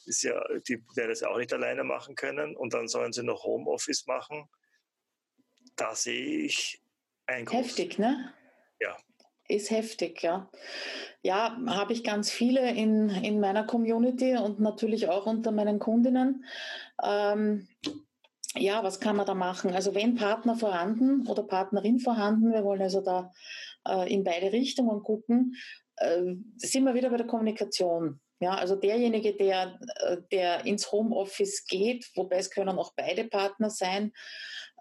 Ist 0.04 0.22
ja, 0.22 0.42
die 0.68 0.82
werden 0.94 1.10
das 1.10 1.20
ja 1.20 1.28
auch 1.28 1.38
nicht 1.38 1.52
alleine 1.52 1.84
machen 1.84 2.14
können 2.14 2.56
und 2.56 2.74
dann 2.74 2.88
sollen 2.88 3.12
sie 3.12 3.22
noch 3.22 3.44
Homeoffice 3.44 4.06
machen. 4.06 4.48
Da 5.76 5.94
sehe 5.94 6.38
ich 6.40 6.82
ein 7.26 7.46
Heftig, 7.48 7.98
ne? 7.98 8.32
Ja. 8.80 8.96
Ist 9.48 9.70
heftig, 9.70 10.22
ja. 10.22 10.50
Ja, 11.22 11.56
habe 11.68 11.92
ich 11.92 12.02
ganz 12.02 12.30
viele 12.30 12.70
in, 12.70 13.10
in 13.10 13.40
meiner 13.40 13.64
Community 13.64 14.36
und 14.36 14.60
natürlich 14.60 15.08
auch 15.08 15.26
unter 15.26 15.52
meinen 15.52 15.78
Kundinnen. 15.78 16.44
Ähm, 17.02 17.68
ja, 18.58 18.82
was 18.82 19.00
kann 19.00 19.16
man 19.16 19.26
da 19.26 19.34
machen? 19.34 19.72
Also 19.74 19.94
wenn 19.94 20.14
Partner 20.14 20.56
vorhanden 20.56 21.26
oder 21.26 21.42
Partnerin 21.42 21.98
vorhanden, 21.98 22.52
wir 22.52 22.64
wollen 22.64 22.82
also 22.82 23.00
da 23.00 23.32
äh, 23.86 24.12
in 24.12 24.24
beide 24.24 24.52
Richtungen 24.52 25.02
gucken, 25.02 25.56
äh, 25.96 26.34
sind 26.56 26.84
wir 26.84 26.94
wieder 26.94 27.10
bei 27.10 27.16
der 27.16 27.26
Kommunikation. 27.26 28.20
Ja, 28.38 28.54
also 28.54 28.76
derjenige, 28.76 29.34
der, 29.34 29.78
äh, 30.00 30.18
der 30.30 30.66
ins 30.66 30.92
Homeoffice 30.92 31.64
geht, 31.64 32.06
wobei 32.14 32.36
es 32.36 32.50
können 32.50 32.78
auch 32.78 32.92
beide 32.94 33.24
Partner 33.24 33.70
sein. 33.70 34.12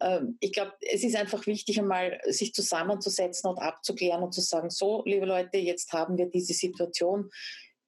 Äh, 0.02 0.22
ich 0.42 0.52
glaube, 0.52 0.74
es 0.82 1.04
ist 1.06 1.16
einfach 1.16 1.46
wichtig, 1.48 1.80
einmal 1.80 2.20
sich 2.26 2.54
zusammenzusetzen 2.54 3.50
und 3.50 3.60
abzuklären 3.60 4.24
und 4.24 4.34
zu 4.34 4.42
sagen, 4.42 4.70
so, 4.70 5.04
liebe 5.06 5.26
Leute, 5.26 5.58
jetzt 5.58 5.94
haben 5.94 6.18
wir 6.18 6.26
diese 6.26 6.54
Situation. 6.54 7.30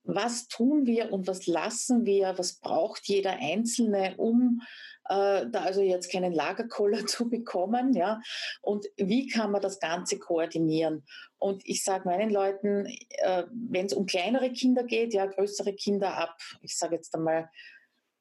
Was 0.03 0.47
tun 0.47 0.85
wir 0.85 1.11
und 1.11 1.27
was 1.27 1.47
lassen 1.47 2.05
wir? 2.05 2.33
Was 2.37 2.59
braucht 2.61 3.05
jeder 3.09 3.37
Einzelne, 3.41 4.15
um 4.15 4.61
äh, 5.09 5.45
da 5.49 5.61
also 5.61 5.81
jetzt 5.81 6.11
keinen 6.11 6.33
Lagerkoller 6.33 7.05
zu 7.07 7.29
bekommen, 7.29 7.93
ja. 7.93 8.21
Und 8.61 8.85
wie 8.97 9.27
kann 9.27 9.51
man 9.51 9.61
das 9.61 9.79
Ganze 9.79 10.19
koordinieren? 10.19 11.03
Und 11.39 11.61
ich 11.65 11.83
sage 11.83 12.07
meinen 12.07 12.29
Leuten, 12.29 12.85
äh, 13.09 13.43
wenn 13.51 13.85
es 13.85 13.93
um 13.93 14.05
kleinere 14.05 14.51
Kinder 14.51 14.83
geht, 14.83 15.13
ja, 15.13 15.25
größere 15.25 15.73
Kinder 15.73 16.17
ab, 16.17 16.37
ich 16.61 16.77
sage 16.77 16.95
jetzt 16.95 17.13
einmal 17.15 17.49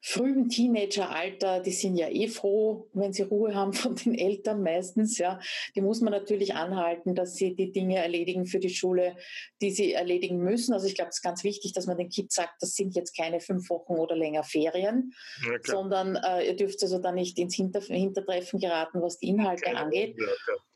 frühen 0.08 0.48
Teenageralter, 0.48 1.58
die 1.58 1.72
sind 1.72 1.96
ja 1.96 2.08
eh 2.08 2.28
froh, 2.28 2.88
wenn 2.92 3.12
sie 3.12 3.22
Ruhe 3.22 3.56
haben 3.56 3.72
von 3.72 3.96
den 3.96 4.14
Eltern 4.14 4.62
meistens, 4.62 5.18
ja. 5.18 5.40
Die 5.74 5.80
muss 5.80 6.00
man 6.00 6.12
natürlich 6.12 6.54
anhalten, 6.54 7.16
dass 7.16 7.34
sie 7.34 7.56
die 7.56 7.72
Dinge 7.72 7.96
erledigen 7.96 8.46
für 8.46 8.60
die 8.60 8.70
Schule, 8.70 9.16
die 9.60 9.72
sie 9.72 9.94
erledigen 9.94 10.38
müssen. 10.38 10.72
Also 10.72 10.86
ich 10.86 10.94
glaube, 10.94 11.08
es 11.08 11.16
ist 11.16 11.22
ganz 11.22 11.42
wichtig, 11.42 11.72
dass 11.72 11.86
man 11.86 11.96
den 11.96 12.08
Kids 12.08 12.36
sagt, 12.36 12.54
das 12.60 12.76
sind 12.76 12.94
jetzt 12.94 13.16
keine 13.16 13.40
fünf 13.40 13.68
Wochen 13.68 13.94
oder 13.94 14.14
länger 14.14 14.44
Ferien, 14.44 15.12
ja, 15.44 15.58
sondern 15.64 16.14
äh, 16.14 16.46
ihr 16.46 16.54
dürft 16.54 16.80
also 16.84 17.00
da 17.00 17.10
nicht 17.10 17.36
ins 17.40 17.56
Hinter 17.56 17.80
Hintertreffen 17.80 18.60
geraten, 18.60 19.02
was 19.02 19.18
die 19.18 19.26
Inhalte 19.26 19.64
keine 19.64 19.80
angeht. 19.80 20.16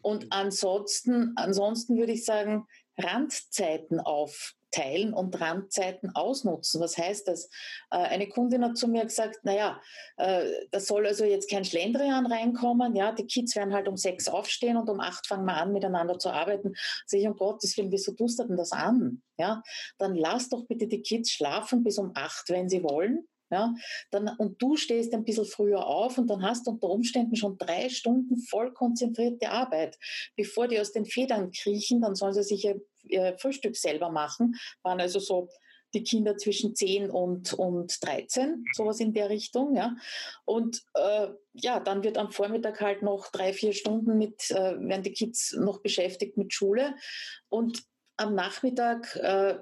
Und 0.03 0.27
ansonsten, 0.31 1.35
ansonsten 1.37 1.97
würde 1.97 2.13
ich 2.13 2.25
sagen, 2.25 2.67
Randzeiten 2.99 4.01
auf 4.01 4.57
teilen 4.71 5.13
und 5.13 5.41
Randzeiten 5.41 6.15
ausnutzen. 6.15 6.81
Was 6.81 6.97
heißt 6.97 7.29
das? 7.29 7.47
Äh, 7.91 7.99
eine 7.99 8.29
Kundin 8.29 8.65
hat 8.65 8.77
zu 8.77 8.89
mir 8.89 9.05
gesagt, 9.05 9.45
naja, 9.45 9.81
äh, 10.17 10.45
da 10.71 10.81
soll 10.81 11.07
also 11.07 11.25
jetzt 11.25 11.51
kein 11.51 11.65
Schlendrian 11.65 12.27
reinkommen. 12.27 12.95
Ja, 12.95 13.13
die 13.13 13.27
Kids 13.27 13.57
werden 13.57 13.75
halt 13.75 13.89
um 13.89 13.97
sechs 13.97 14.29
aufstehen 14.29 14.77
und 14.77 14.89
um 14.89 15.01
acht 15.01 15.27
fangen 15.27 15.47
wir 15.47 15.57
an, 15.57 15.73
miteinander 15.73 16.19
zu 16.19 16.31
arbeiten. 16.31 16.75
Sag 17.07 17.21
ich, 17.21 17.27
um 17.27 17.37
Gottes 17.37 17.77
Willen, 17.77 17.93
wieso 17.93 18.13
tust 18.13 18.39
du 18.39 18.45
denn 18.45 18.57
das 18.57 18.73
an? 18.73 19.23
Ja, 19.39 19.63
dann 19.99 20.15
lass 20.15 20.49
doch 20.49 20.67
bitte 20.67 20.87
die 20.87 21.03
Kids 21.03 21.31
schlafen 21.31 21.83
bis 21.83 21.99
um 21.99 22.13
acht, 22.15 22.49
wenn 22.51 22.69
sie 22.69 22.83
wollen. 22.83 23.27
Ja, 23.53 23.75
dann, 24.13 24.29
und 24.39 24.63
du 24.63 24.77
stehst 24.77 25.13
ein 25.13 25.25
bisschen 25.25 25.45
früher 25.45 25.85
auf 25.85 26.19
und 26.19 26.29
dann 26.31 26.43
hast 26.43 26.67
du 26.69 26.71
unter 26.71 26.89
Umständen 26.89 27.35
schon 27.35 27.59
drei 27.59 27.89
Stunden 27.89 28.39
voll 28.39 28.73
konzentrierte 28.73 29.51
Arbeit. 29.51 29.99
Bevor 30.37 30.69
die 30.69 30.79
aus 30.79 30.93
den 30.93 31.05
Federn 31.05 31.51
kriechen, 31.51 32.01
dann 32.01 32.15
sollen 32.15 32.33
sie 32.33 32.45
sich 32.45 32.73
ihr, 33.05 33.37
Frühstück 33.39 33.77
selber 33.77 34.11
machen. 34.11 34.57
Waren 34.83 35.01
also 35.01 35.19
so 35.19 35.49
die 35.95 36.05
Kinder 36.05 36.37
zwischen 36.37 36.75
10 36.75 37.11
und, 37.11 37.53
und 37.53 38.05
13, 38.05 38.65
sowas 38.75 39.01
in 39.01 39.13
der 39.13 39.29
Richtung. 39.29 39.75
Ja. 39.77 39.97
Und 40.45 40.83
äh, 40.95 41.29
ja, 41.53 41.81
dann 41.81 42.03
wird 42.03 42.17
am 42.17 42.31
Vormittag 42.31 42.81
halt 42.81 43.03
noch 43.03 43.31
drei, 43.33 43.53
vier 43.53 43.73
Stunden 43.73 44.17
mit, 44.17 44.51
äh, 44.51 44.79
werden 44.79 45.03
die 45.03 45.13
Kids 45.13 45.53
noch 45.53 45.83
beschäftigt 45.83 46.37
mit 46.37 46.53
Schule. 46.53 46.95
Und 47.49 47.83
am 48.17 48.35
Nachmittag, 48.35 49.17
äh, 49.17 49.59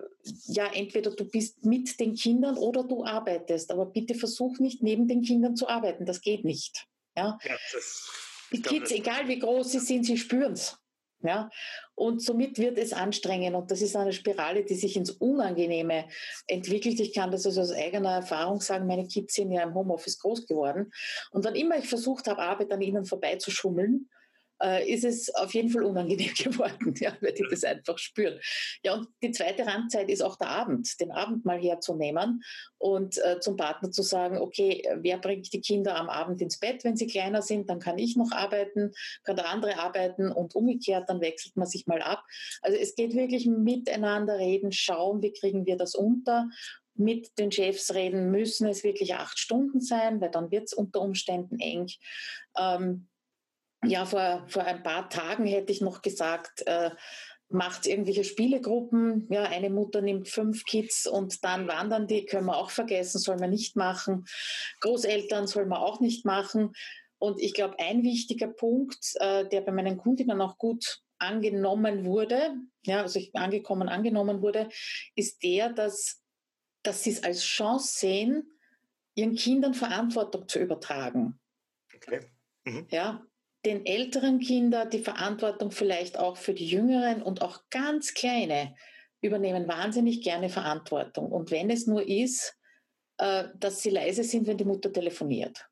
ja, 0.46 0.66
entweder 0.74 1.12
du 1.12 1.24
bist 1.24 1.64
mit 1.64 1.98
den 2.00 2.14
Kindern 2.14 2.58
oder 2.58 2.82
du 2.82 3.04
arbeitest, 3.04 3.70
aber 3.70 3.86
bitte 3.86 4.14
versuch 4.14 4.58
nicht 4.58 4.82
neben 4.82 5.06
den 5.06 5.22
Kindern 5.22 5.54
zu 5.54 5.68
arbeiten, 5.68 6.04
das 6.04 6.20
geht 6.20 6.44
nicht. 6.44 6.86
Ja? 7.16 7.38
ja 7.44 7.56
das, 7.72 8.10
die 8.52 8.60
Kids, 8.60 8.90
egal 8.90 9.28
wie 9.28 9.38
groß 9.38 9.72
sie 9.72 9.78
sind, 9.78 10.04
sie 10.04 10.16
spüren 10.16 10.54
es. 10.54 10.76
Ja? 11.22 11.50
Und 11.94 12.22
somit 12.22 12.58
wird 12.58 12.78
es 12.78 12.92
anstrengend 12.92 13.56
und 13.56 13.70
das 13.70 13.82
ist 13.82 13.96
eine 13.96 14.12
Spirale, 14.12 14.64
die 14.64 14.74
sich 14.74 14.96
ins 14.96 15.10
Unangenehme 15.10 16.06
entwickelt. 16.46 17.00
Ich 17.00 17.12
kann 17.12 17.30
das 17.30 17.44
also 17.46 17.60
aus 17.60 17.72
eigener 17.72 18.12
Erfahrung 18.12 18.60
sagen, 18.60 18.86
meine 18.86 19.06
Kids 19.06 19.34
sind 19.34 19.50
ja 19.50 19.62
im 19.62 19.74
Homeoffice 19.74 20.18
groß 20.18 20.46
geworden 20.46 20.92
und 21.32 21.44
wann 21.44 21.56
immer 21.56 21.76
ich 21.78 21.88
versucht 21.88 22.28
habe, 22.28 22.42
Arbeit 22.42 22.70
an 22.72 22.80
ihnen 22.80 23.04
vorbeizuschummeln, 23.04 24.08
äh, 24.62 24.90
ist 24.90 25.04
es 25.04 25.34
auf 25.34 25.54
jeden 25.54 25.70
Fall 25.70 25.84
unangenehm 25.84 26.32
geworden, 26.36 26.94
ja, 26.98 27.16
weil 27.20 27.32
die 27.32 27.44
das 27.50 27.64
einfach 27.64 27.98
spüren. 27.98 28.38
Ja, 28.82 28.94
und 28.94 29.08
die 29.22 29.30
zweite 29.30 29.66
Randzeit 29.66 30.08
ist 30.10 30.22
auch 30.22 30.36
der 30.36 30.48
Abend, 30.48 31.00
den 31.00 31.10
Abend 31.10 31.44
mal 31.44 31.60
herzunehmen 31.60 32.42
und 32.78 33.18
äh, 33.18 33.40
zum 33.40 33.56
Partner 33.56 33.90
zu 33.90 34.02
sagen, 34.02 34.38
okay, 34.38 34.82
wer 34.96 35.18
bringt 35.18 35.52
die 35.52 35.60
Kinder 35.60 35.96
am 35.96 36.08
Abend 36.08 36.40
ins 36.40 36.58
Bett, 36.58 36.84
wenn 36.84 36.96
sie 36.96 37.06
kleiner 37.06 37.42
sind, 37.42 37.68
dann 37.70 37.78
kann 37.78 37.98
ich 37.98 38.16
noch 38.16 38.32
arbeiten, 38.32 38.92
kann 39.24 39.36
der 39.36 39.48
andere 39.48 39.78
arbeiten 39.78 40.30
und 40.30 40.54
umgekehrt, 40.54 41.08
dann 41.08 41.20
wechselt 41.20 41.56
man 41.56 41.66
sich 41.66 41.86
mal 41.86 42.02
ab. 42.02 42.24
Also 42.62 42.76
es 42.78 42.94
geht 42.94 43.14
wirklich 43.14 43.46
miteinander 43.46 44.38
reden, 44.38 44.72
schauen, 44.72 45.22
wie 45.22 45.32
kriegen 45.32 45.66
wir 45.66 45.76
das 45.76 45.94
unter 45.94 46.48
mit 46.98 47.38
den 47.38 47.52
Chefs 47.52 47.94
reden, 47.94 48.30
müssen 48.32 48.66
es 48.66 48.82
wirklich 48.82 49.14
acht 49.14 49.38
Stunden 49.38 49.80
sein, 49.80 50.20
weil 50.20 50.30
dann 50.30 50.50
wird 50.50 50.64
es 50.64 50.72
unter 50.72 51.00
Umständen 51.00 51.60
eng. 51.60 51.86
Ähm, 52.58 53.06
ja, 53.84 54.04
vor, 54.04 54.44
vor 54.48 54.64
ein 54.64 54.82
paar 54.82 55.08
Tagen 55.08 55.46
hätte 55.46 55.72
ich 55.72 55.80
noch 55.80 56.02
gesagt, 56.02 56.66
äh, 56.66 56.90
macht 57.48 57.86
irgendwelche 57.86 58.24
Spielegruppen. 58.24 59.26
Ja, 59.30 59.44
eine 59.44 59.70
Mutter 59.70 60.02
nimmt 60.02 60.28
fünf 60.28 60.64
Kids 60.64 61.06
und 61.06 61.44
dann 61.44 61.66
wandern 61.68 62.06
die, 62.06 62.26
können 62.26 62.46
wir 62.46 62.56
auch 62.56 62.70
vergessen, 62.70 63.18
soll 63.18 63.38
man 63.38 63.50
nicht 63.50 63.76
machen. 63.76 64.26
Großeltern 64.80 65.46
soll 65.46 65.66
man 65.66 65.78
auch 65.78 66.00
nicht 66.00 66.24
machen. 66.24 66.72
Und 67.18 67.40
ich 67.40 67.54
glaube, 67.54 67.78
ein 67.78 68.02
wichtiger 68.02 68.48
Punkt, 68.48 69.14
äh, 69.20 69.48
der 69.48 69.62
bei 69.62 69.72
meinen 69.72 69.96
Kundinnen 69.96 70.40
auch 70.40 70.58
gut 70.58 71.02
angenommen 71.18 72.04
wurde, 72.04 72.54
ja, 72.84 73.02
also 73.02 73.20
angekommen, 73.32 73.88
angenommen 73.88 74.40
wurde, 74.40 74.68
ist 75.16 75.42
der, 75.42 75.72
dass, 75.72 76.22
dass 76.84 77.02
sie 77.02 77.10
es 77.10 77.24
als 77.24 77.42
Chance 77.42 77.98
sehen, 77.98 78.58
ihren 79.16 79.34
Kindern 79.34 79.74
Verantwortung 79.74 80.46
zu 80.46 80.60
übertragen. 80.60 81.40
Okay. 81.92 82.20
Mhm. 82.64 82.86
Ja, 82.90 83.26
den 83.68 83.84
älteren 83.84 84.40
Kindern 84.40 84.88
die 84.88 85.00
Verantwortung 85.00 85.70
vielleicht 85.70 86.18
auch 86.18 86.38
für 86.38 86.54
die 86.54 86.66
jüngeren 86.66 87.22
und 87.22 87.42
auch 87.42 87.68
ganz 87.68 88.14
kleine 88.14 88.74
übernehmen 89.20 89.68
wahnsinnig 89.68 90.22
gerne 90.22 90.48
Verantwortung. 90.48 91.30
Und 91.30 91.50
wenn 91.50 91.68
es 91.68 91.86
nur 91.86 92.08
ist, 92.08 92.56
äh, 93.18 93.44
dass 93.56 93.82
sie 93.82 93.90
leise 93.90 94.24
sind, 94.24 94.46
wenn 94.46 94.56
die 94.56 94.64
Mutter 94.64 94.90
telefoniert. 94.90 95.68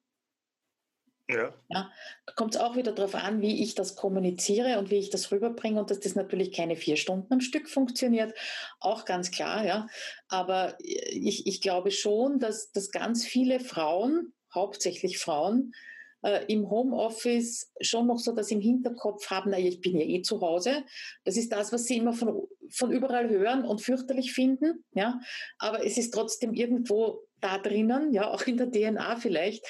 Ja. 1.28 1.54
ja 1.68 1.90
da 2.26 2.32
kommt 2.34 2.54
es 2.54 2.60
auch 2.60 2.76
wieder 2.76 2.92
darauf 2.92 3.14
an, 3.14 3.40
wie 3.40 3.62
ich 3.62 3.74
das 3.74 3.96
kommuniziere 3.96 4.78
und 4.78 4.90
wie 4.90 4.98
ich 4.98 5.10
das 5.10 5.32
rüberbringe 5.32 5.80
und 5.80 5.90
dass 5.90 6.00
das 6.00 6.14
natürlich 6.14 6.52
keine 6.52 6.76
vier 6.76 6.96
Stunden 6.96 7.32
am 7.32 7.40
Stück 7.40 7.68
funktioniert, 7.70 8.36
auch 8.78 9.06
ganz 9.06 9.30
klar, 9.30 9.64
ja. 9.64 9.86
Aber 10.28 10.76
ich, 10.78 11.46
ich 11.46 11.62
glaube 11.62 11.92
schon, 11.92 12.40
dass, 12.40 12.70
dass 12.72 12.90
ganz 12.90 13.24
viele 13.24 13.58
Frauen, 13.58 14.34
hauptsächlich 14.54 15.18
Frauen, 15.18 15.72
äh, 16.22 16.44
im 16.52 16.70
Homeoffice 16.70 17.72
schon 17.80 18.06
noch 18.06 18.18
so 18.18 18.32
das 18.32 18.50
im 18.50 18.60
Hinterkopf 18.60 19.28
haben, 19.30 19.50
naja, 19.50 19.68
ich 19.68 19.80
bin 19.80 19.98
ja 19.98 20.04
eh 20.04 20.22
zu 20.22 20.40
Hause. 20.40 20.84
Das 21.24 21.36
ist 21.36 21.52
das, 21.52 21.72
was 21.72 21.84
sie 21.84 21.98
immer 21.98 22.12
von, 22.12 22.46
von 22.70 22.90
überall 22.90 23.28
hören 23.28 23.64
und 23.64 23.82
fürchterlich 23.82 24.32
finden. 24.32 24.84
Ja? 24.94 25.20
Aber 25.58 25.84
es 25.84 25.98
ist 25.98 26.12
trotzdem 26.12 26.52
irgendwo 26.54 27.26
da 27.40 27.58
drinnen, 27.58 28.12
ja, 28.12 28.30
auch 28.30 28.42
in 28.46 28.56
der 28.56 28.70
DNA 28.70 29.16
vielleicht. 29.16 29.64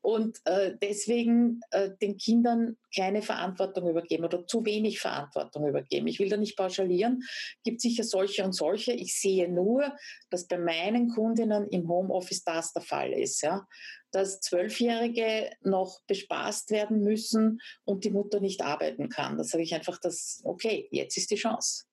Und 0.00 0.38
äh, 0.44 0.74
deswegen 0.82 1.60
äh, 1.70 1.90
den 2.00 2.16
Kindern 2.16 2.76
keine 2.94 3.22
Verantwortung 3.22 3.88
übergeben 3.88 4.24
oder 4.24 4.46
zu 4.46 4.64
wenig 4.64 5.00
Verantwortung 5.00 5.68
übergeben. 5.68 6.08
Ich 6.08 6.18
will 6.18 6.28
da 6.28 6.36
nicht 6.36 6.56
pauschalieren, 6.56 7.22
gibt 7.62 7.80
sicher 7.80 8.02
solche 8.02 8.44
und 8.44 8.52
solche. 8.52 8.92
Ich 8.92 9.18
sehe 9.18 9.50
nur, 9.50 9.94
dass 10.30 10.48
bei 10.48 10.58
meinen 10.58 11.08
Kundinnen 11.08 11.68
im 11.68 11.88
Homeoffice 11.88 12.42
das 12.42 12.72
der 12.72 12.82
Fall 12.82 13.12
ist, 13.12 13.42
ja, 13.42 13.66
dass 14.12 14.40
Zwölfjährige 14.40 15.50
noch 15.62 16.00
bespaßt 16.06 16.70
werden 16.70 17.00
müssen 17.00 17.60
und 17.84 18.04
die 18.04 18.10
Mutter 18.10 18.40
nicht 18.40 18.62
arbeiten 18.62 19.08
kann. 19.08 19.36
Da 19.36 19.44
sage 19.44 19.64
ich 19.64 19.74
einfach, 19.74 19.98
dass, 19.98 20.40
okay, 20.44 20.88
jetzt 20.90 21.16
ist 21.16 21.30
die 21.30 21.36
Chance. 21.36 21.84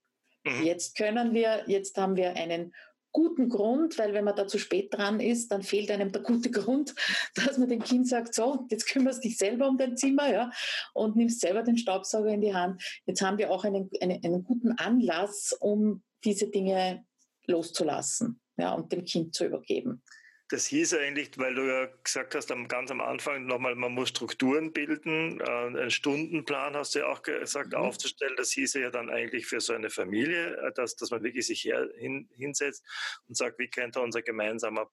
Mhm. 0.43 0.63
Jetzt 0.63 0.95
können 0.95 1.33
wir, 1.33 1.63
jetzt 1.67 1.97
haben 1.97 2.15
wir 2.15 2.35
einen 2.35 2.73
guten 3.11 3.49
Grund, 3.49 3.97
weil 3.97 4.13
wenn 4.13 4.23
man 4.23 4.35
da 4.35 4.47
zu 4.47 4.59
spät 4.59 4.93
dran 4.93 5.19
ist, 5.19 5.51
dann 5.51 5.63
fehlt 5.63 5.89
einem 5.89 6.11
der 6.11 6.21
gute 6.21 6.51
Grund, 6.51 6.93
dass 7.35 7.57
man 7.57 7.69
dem 7.69 7.83
Kind 7.83 8.07
sagt, 8.07 8.35
so, 8.35 8.65
jetzt 8.69 8.87
kümmerst 8.87 9.23
dich 9.23 9.37
selber 9.37 9.67
um 9.67 9.77
dein 9.77 9.97
Zimmer 9.97 10.31
ja, 10.31 10.51
und 10.93 11.15
nimmst 11.15 11.41
selber 11.41 11.63
den 11.63 11.77
Staubsauger 11.77 12.29
in 12.29 12.41
die 12.41 12.53
Hand. 12.53 12.83
Jetzt 13.05 13.21
haben 13.21 13.37
wir 13.37 13.51
auch 13.51 13.63
einen, 13.63 13.89
einen, 14.01 14.23
einen 14.23 14.43
guten 14.43 14.73
Anlass, 14.73 15.55
um 15.59 16.03
diese 16.23 16.47
Dinge 16.47 17.05
loszulassen 17.45 18.39
ja, 18.57 18.73
und 18.73 18.91
dem 18.91 19.03
Kind 19.05 19.33
zu 19.33 19.45
übergeben. 19.45 20.03
Das 20.49 20.65
hieß 20.65 20.95
eigentlich, 20.95 21.37
weil 21.37 21.53
du 21.53 21.61
ja 21.67 21.87
gesagt 22.03 22.33
hast, 22.33 22.49
ganz 22.67 22.89
am 22.89 23.01
Anfang 23.01 23.45
nochmal, 23.45 23.75
man 23.75 23.93
muss 23.93 24.09
Strukturen 24.09 24.73
bilden, 24.73 25.39
äh, 25.41 25.43
einen 25.43 25.91
Stundenplan 25.91 26.75
hast 26.75 26.95
du 26.95 26.99
ja 26.99 27.07
auch 27.07 27.21
gesagt, 27.21 27.73
mhm. 27.73 27.79
aufzustellen. 27.79 28.33
Das 28.35 28.51
hieße 28.51 28.81
ja 28.81 28.89
dann 28.89 29.11
eigentlich 29.11 29.45
für 29.45 29.61
so 29.61 29.73
eine 29.73 29.91
Familie, 29.91 30.55
äh, 30.57 30.71
dass, 30.73 30.95
dass 30.95 31.11
man 31.11 31.23
wirklich 31.23 31.45
sich 31.45 31.63
her, 31.65 31.87
hin, 31.97 32.27
hinsetzt 32.35 32.83
und 33.27 33.37
sagt, 33.37 33.59
wie 33.59 33.69
könnte 33.69 34.01
unser 34.01 34.23
gemeinsamer 34.23 34.89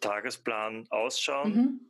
Tagesplan 0.00 0.86
ausschauen? 0.90 1.54
Mhm. 1.54 1.80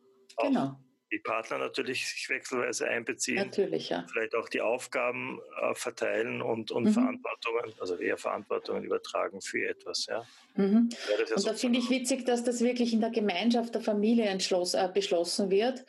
Genau 0.41 0.86
die 1.13 1.19
Partner 1.19 1.59
natürlich 1.59 2.09
sich 2.09 2.29
wechselweise 2.29 2.89
einbeziehen. 2.89 3.37
Natürlich, 3.37 3.91
ja. 3.91 4.05
Vielleicht 4.11 4.35
auch 4.35 4.49
die 4.49 4.61
Aufgaben 4.61 5.41
äh, 5.63 5.75
verteilen 5.75 6.43
und, 6.43 6.73
und 6.73 6.85
mhm. 6.85 6.93
Verantwortungen, 6.93 7.73
also 7.79 7.97
eher 7.97 8.17
Verantwortungen 8.17 8.83
übertragen 8.85 9.41
für 9.41 9.69
etwas. 9.69 10.07
Ja. 10.07 10.27
Mhm. 10.57 10.89
Ja 10.91 11.37
und 11.37 11.47
da 11.47 11.55
finde 11.55 11.79
ich 11.79 11.91
witzig, 11.91 12.25
dass 12.25 12.43
das 12.43 12.61
wirklich 12.61 12.93
in 12.93 13.01
der 13.01 13.11
Gemeinschaft 13.11 13.75
der 13.75 13.83
Familie 13.83 14.25
äh, 14.27 14.89
beschlossen 14.93 15.51
wird. 15.51 15.85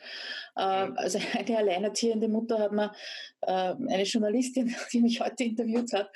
Äh, 0.56 0.86
mhm. 0.86 0.96
Also 0.96 1.18
eine 1.36 1.58
alleinerziehende 1.58 2.28
Mutter 2.28 2.58
hat 2.60 2.72
mir, 2.72 2.94
eine 3.46 4.02
Journalistin, 4.02 4.74
die 4.92 5.00
mich 5.00 5.20
heute 5.20 5.44
interviewt 5.44 5.92
hat, 5.92 6.10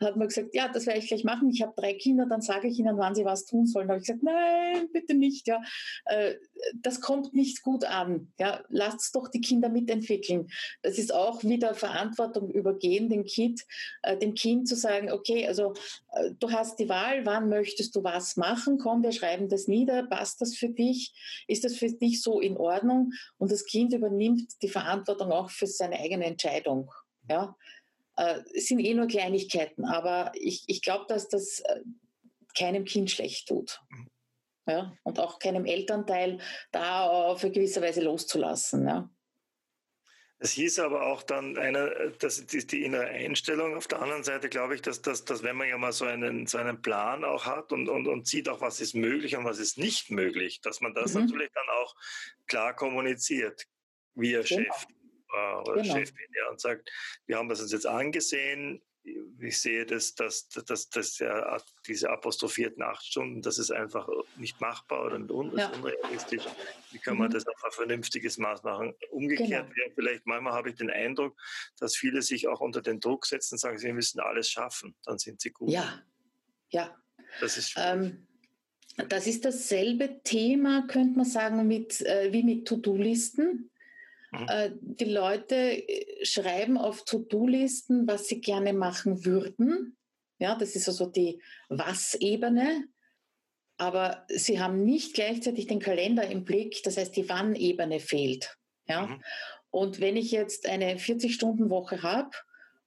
hat 0.00 0.16
mir 0.16 0.26
gesagt, 0.26 0.54
ja, 0.54 0.68
das 0.68 0.86
werde 0.86 1.00
ich 1.00 1.08
gleich 1.08 1.24
machen. 1.24 1.50
Ich 1.50 1.62
habe 1.62 1.72
drei 1.76 1.94
Kinder, 1.94 2.26
dann 2.26 2.40
sage 2.40 2.68
ich 2.68 2.78
ihnen, 2.78 2.98
wann 2.98 3.14
sie 3.14 3.24
was 3.24 3.46
tun 3.46 3.66
sollen. 3.66 3.88
Da 3.88 3.94
habe 3.94 4.02
ich 4.02 4.06
gesagt, 4.06 4.22
nein, 4.22 4.88
bitte 4.92 5.14
nicht. 5.14 5.46
Ja. 5.46 5.62
Äh, 6.06 6.34
das 6.74 7.00
kommt 7.00 7.34
nicht 7.34 7.62
gut 7.62 7.84
an. 7.84 8.32
Ja. 8.38 8.62
Lasst 8.68 9.14
doch 9.14 9.28
die 9.28 9.40
Kinder 9.40 9.68
mitentwickeln. 9.68 10.48
Das 10.82 10.98
ist 10.98 11.14
auch 11.14 11.42
wieder 11.44 11.74
Verantwortung 11.74 12.50
übergehen, 12.50 13.08
dem 13.08 13.24
Kind, 13.24 13.62
äh, 14.02 14.16
dem 14.16 14.34
Kind 14.34 14.68
zu 14.68 14.76
sagen, 14.76 15.12
okay, 15.12 15.46
also 15.46 15.74
äh, 16.12 16.30
du 16.38 16.50
hast 16.50 16.78
die 16.78 16.88
Wahl, 16.88 17.24
wann 17.24 17.48
möchtest 17.48 17.94
du 17.96 18.02
was 18.02 18.36
machen? 18.36 18.78
Komm, 18.78 19.02
wir 19.02 19.12
schreiben 19.12 19.48
das 19.48 19.68
nieder. 19.68 20.04
Passt 20.04 20.40
das 20.40 20.56
für 20.56 20.68
dich? 20.68 21.12
Ist 21.46 21.64
das 21.64 21.76
für 21.76 21.90
dich 21.90 22.22
so 22.22 22.40
in 22.40 22.56
Ordnung? 22.56 23.12
Und 23.38 23.52
das 23.52 23.64
Kind 23.64 23.92
übernimmt 23.92 24.60
die 24.62 24.68
Verantwortung 24.68 25.32
auch 25.32 25.50
für 25.50 25.66
seine 25.66 25.98
eigene 25.98 26.24
Entscheidung. 26.24 26.63
Ja. 27.28 27.56
Äh, 28.16 28.40
es 28.54 28.66
sind 28.66 28.80
eh 28.80 28.94
nur 28.94 29.06
Kleinigkeiten, 29.06 29.84
aber 29.84 30.32
ich, 30.34 30.64
ich 30.66 30.82
glaube, 30.82 31.06
dass 31.08 31.28
das 31.28 31.60
äh, 31.60 31.80
keinem 32.56 32.84
Kind 32.84 33.10
schlecht 33.10 33.48
tut. 33.48 33.80
Mhm. 33.90 34.10
Ja, 34.66 34.96
und 35.02 35.20
auch 35.20 35.38
keinem 35.38 35.66
Elternteil 35.66 36.38
da 36.72 37.06
auf 37.06 37.42
eine 37.42 37.52
gewisse 37.52 37.82
Weise 37.82 38.00
loszulassen. 38.00 38.88
Ja. 38.88 39.10
Es 40.38 40.52
hieß 40.52 40.78
aber 40.80 41.06
auch 41.06 41.22
dann 41.22 41.56
eine, 41.58 42.12
das 42.18 42.38
ist 42.38 42.72
die 42.72 42.84
innere 42.84 43.06
Einstellung. 43.06 43.76
Auf 43.76 43.88
der 43.88 44.02
anderen 44.02 44.24
Seite 44.24 44.48
glaube 44.48 44.74
ich, 44.74 44.82
dass, 44.82 45.00
dass, 45.02 45.24
dass 45.24 45.42
wenn 45.42 45.56
man 45.56 45.68
ja 45.68 45.78
mal 45.78 45.92
so 45.92 46.06
einen, 46.06 46.46
so 46.46 46.58
einen 46.58 46.82
Plan 46.82 47.24
auch 47.24 47.46
hat 47.46 47.72
und, 47.72 47.88
und, 47.88 48.06
und 48.08 48.26
sieht 48.26 48.48
auch, 48.48 48.60
was 48.60 48.80
ist 48.80 48.94
möglich 48.94 49.36
und 49.36 49.44
was 49.44 49.58
ist 49.58 49.78
nicht 49.78 50.10
möglich, 50.10 50.60
dass 50.60 50.80
man 50.80 50.94
das 50.94 51.14
mhm. 51.14 51.22
natürlich 51.22 51.50
dann 51.52 51.68
auch 51.82 51.94
klar 52.46 52.74
kommuniziert, 52.74 53.64
via 54.14 54.42
genau. 54.42 54.62
Chef 54.62 54.86
äh, 55.34 55.70
oder 55.70 55.82
genau. 55.82 55.94
Chefin, 55.94 56.28
ja, 56.34 56.50
und 56.50 56.60
sagt, 56.60 56.90
wir 57.26 57.36
haben 57.38 57.48
das 57.48 57.60
uns 57.60 57.72
jetzt 57.72 57.86
angesehen, 57.86 58.82
ich 59.38 59.60
sehe 59.60 59.84
das, 59.84 60.14
dass, 60.14 60.48
dass, 60.48 60.88
dass 60.88 61.18
ja, 61.18 61.58
diese 61.86 62.08
apostrophierten 62.08 62.82
acht 62.82 63.04
Stunden, 63.04 63.42
das 63.42 63.58
ist 63.58 63.70
einfach 63.70 64.08
nicht 64.36 64.60
machbar 64.60 65.04
oder 65.04 65.16
un 65.16 65.56
ja. 65.56 65.68
unrealistisch. 65.68 66.44
Wie 66.90 66.98
kann 66.98 67.18
man 67.18 67.28
mhm. 67.28 67.34
das 67.34 67.46
auf 67.46 67.64
ein 67.64 67.72
vernünftiges 67.72 68.38
Maß 68.38 68.62
machen? 68.62 68.94
Umgekehrt 69.10 69.66
genau. 69.66 69.76
wäre 69.76 69.90
vielleicht, 69.94 70.26
manchmal 70.26 70.54
habe 70.54 70.70
ich 70.70 70.76
den 70.76 70.90
Eindruck, 70.90 71.38
dass 71.78 71.96
viele 71.96 72.22
sich 72.22 72.48
auch 72.48 72.60
unter 72.60 72.80
den 72.80 72.98
Druck 72.98 73.26
setzen 73.26 73.54
und 73.54 73.58
sagen, 73.58 73.76
sie 73.76 73.92
müssen 73.92 74.20
alles 74.20 74.48
schaffen, 74.48 74.96
dann 75.04 75.18
sind 75.18 75.40
sie 75.40 75.50
gut. 75.50 75.70
Ja, 75.70 76.02
ja. 76.70 76.96
Das 77.40 77.58
ist 77.58 77.74
ähm, 77.76 78.26
das 79.08 79.26
ist 79.26 79.44
dasselbe 79.44 80.20
Thema, 80.22 80.86
könnte 80.86 81.18
man 81.18 81.26
sagen, 81.26 81.66
mit, 81.66 82.00
äh, 82.02 82.32
wie 82.32 82.44
mit 82.44 82.68
To-Do-Listen. 82.68 83.70
Mhm. 84.40 84.46
Äh, 84.48 84.70
die 84.80 85.04
Leute 85.04 85.54
äh, 85.54 86.24
schreiben 86.24 86.76
auf 86.78 87.04
To-Do-Listen, 87.04 88.06
was 88.06 88.26
sie 88.26 88.40
gerne 88.40 88.72
machen 88.72 89.24
würden. 89.24 89.96
Ja, 90.38 90.56
das 90.56 90.76
ist 90.76 90.88
also 90.88 91.06
die 91.06 91.40
Was-Ebene. 91.68 92.84
Aber 93.76 94.24
sie 94.28 94.60
haben 94.60 94.84
nicht 94.84 95.14
gleichzeitig 95.14 95.66
den 95.66 95.80
Kalender 95.80 96.28
im 96.28 96.44
Blick, 96.44 96.82
das 96.84 96.96
heißt, 96.96 97.16
die 97.16 97.28
Wann-Ebene 97.28 97.98
fehlt. 97.98 98.56
Ja? 98.86 99.06
Mhm. 99.06 99.22
Und 99.70 100.00
wenn 100.00 100.16
ich 100.16 100.30
jetzt 100.30 100.68
eine 100.68 100.96
40-Stunden-Woche 100.96 102.02
habe 102.02 102.30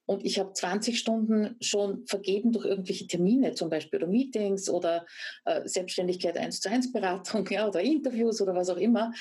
und 0.08 0.24
ich 0.24 0.38
habe 0.38 0.54
20 0.54 0.98
Stunden 0.98 1.56
schon 1.60 2.06
vergeben 2.06 2.50
durch 2.50 2.64
irgendwelche 2.64 3.06
Termine, 3.06 3.52
zum 3.52 3.68
Beispiel 3.68 3.98
oder 3.98 4.06
Meetings 4.06 4.70
oder 4.70 5.04
äh, 5.44 5.68
Selbstständigkeit 5.68 6.38
1 6.38 6.60
zu 6.60 6.70
1 6.70 6.92
Beratung 6.92 7.46
ja, 7.50 7.68
oder 7.68 7.82
Interviews 7.82 8.40
oder 8.40 8.54
was 8.54 8.70
auch 8.70 8.78
immer, 8.78 9.12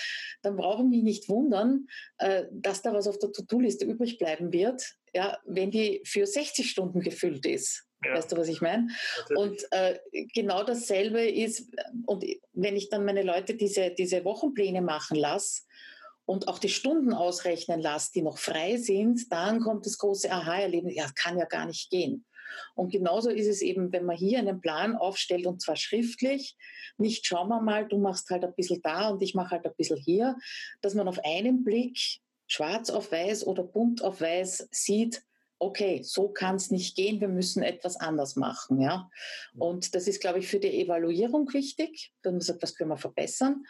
dann 0.44 0.56
brauche 0.56 0.84
ich 0.84 0.90
mich 0.90 1.04
nicht 1.04 1.28
wundern, 1.28 1.88
äh, 2.20 2.46
dass 2.52 2.84
da 2.84 2.94
was 2.94 3.06
auf 3.08 3.20
der 3.20 3.34
To-Do-Liste 3.34 3.84
übrig 3.84 4.18
bleiben 4.18 4.54
wird, 4.54 4.82
ja, 5.14 5.38
wenn 5.46 5.72
die 5.72 6.02
für 6.06 6.26
60 6.26 6.70
Stunden 6.70 7.02
gefüllt 7.02 7.46
ist. 7.46 7.86
Ja. 8.06 8.14
Weißt 8.14 8.32
du, 8.32 8.38
was 8.38 8.48
ich 8.48 8.62
meine? 8.62 8.88
Und 9.36 9.62
äh, 9.72 10.00
genau 10.34 10.64
dasselbe 10.64 11.28
ist, 11.28 11.70
und 12.06 12.24
wenn 12.54 12.78
ich 12.78 12.88
dann 12.88 13.04
meine 13.04 13.24
Leute 13.24 13.56
diese, 13.56 13.90
diese 13.92 14.24
Wochenpläne 14.24 14.82
machen 14.82 15.18
lasse, 15.18 15.64
und 16.28 16.50
auch 16.50 16.60
die 16.60 16.70
Stunden 16.70 17.14
ausrechnen 17.14 17.80
lasse, 17.80 18.12
die 18.14 18.22
noch 18.22 18.38
frei 18.38 18.76
sind, 18.78 19.32
dann 19.32 19.62
kommt 19.62 19.86
das 19.86 19.98
große 19.98 20.30
Aha-Erlebnis, 20.30 20.96
ja, 20.96 21.10
kann 21.16 21.40
ja 21.40 21.46
gar 21.46 21.66
nicht 21.66 21.90
gehen. 21.90 22.26
Und 22.76 22.92
genauso 22.92 23.30
ist 23.30 23.48
es 23.48 23.62
eben, 23.62 23.94
wenn 23.94 24.06
man 24.06 24.18
hier 24.18 24.40
einen 24.40 24.60
Plan 24.60 24.98
aufstellt 24.98 25.46
und 25.46 25.62
zwar 25.62 25.78
schriftlich, 25.78 26.58
nicht 26.98 27.26
schauen 27.26 27.48
wir 27.48 27.62
mal, 27.62 27.88
du 27.88 27.98
machst 27.98 28.30
halt 28.30 28.44
ein 28.44 28.54
bisschen 28.56 28.82
da 28.82 29.10
und 29.10 29.22
ich 29.22 29.36
mache 29.36 29.52
halt 29.52 29.66
ein 29.66 29.76
bisschen 29.78 29.98
hier, 29.98 30.36
dass 30.82 30.96
man 30.96 31.08
auf 31.08 31.20
einen 31.24 31.64
Blick 31.64 31.98
schwarz 32.46 32.90
auf 32.90 33.12
weiß 33.12 33.48
oder 33.48 33.64
bunt 33.64 34.04
auf 34.04 34.20
weiß 34.20 34.68
sieht, 34.72 35.24
okay, 35.60 36.04
so 36.04 36.28
kann 36.30 36.56
es 36.56 36.72
nicht 36.72 36.96
gehen, 36.96 37.22
wir 37.22 37.30
müssen 37.30 37.64
etwas 37.64 37.96
anders 37.96 38.36
machen. 38.36 38.82
Ja? 38.82 39.10
Und 39.58 39.96
das 39.96 40.08
ist, 40.08 40.20
glaube 40.20 40.40
ich, 40.40 40.48
für 40.48 40.60
die 40.60 40.82
Evaluierung 40.82 41.52
wichtig, 41.54 42.12
wenn 42.22 42.34
man 42.34 42.42
sagt, 42.42 42.62
was 42.62 42.76
können 42.76 42.90
wir 42.90 42.98
verbessern 42.98 43.64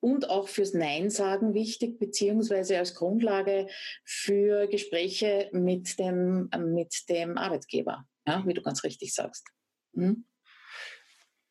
und 0.00 0.30
auch 0.30 0.48
fürs 0.48 0.74
Nein 0.74 1.10
sagen 1.10 1.54
wichtig, 1.54 1.98
beziehungsweise 1.98 2.78
als 2.78 2.94
Grundlage 2.94 3.68
für 4.04 4.66
Gespräche 4.66 5.50
mit 5.52 5.98
dem, 5.98 6.48
mit 6.58 7.08
dem 7.08 7.38
Arbeitgeber, 7.38 8.04
ja, 8.26 8.42
wie 8.46 8.54
du 8.54 8.62
ganz 8.62 8.82
richtig 8.82 9.14
sagst. 9.14 9.46
Hm? 9.94 10.24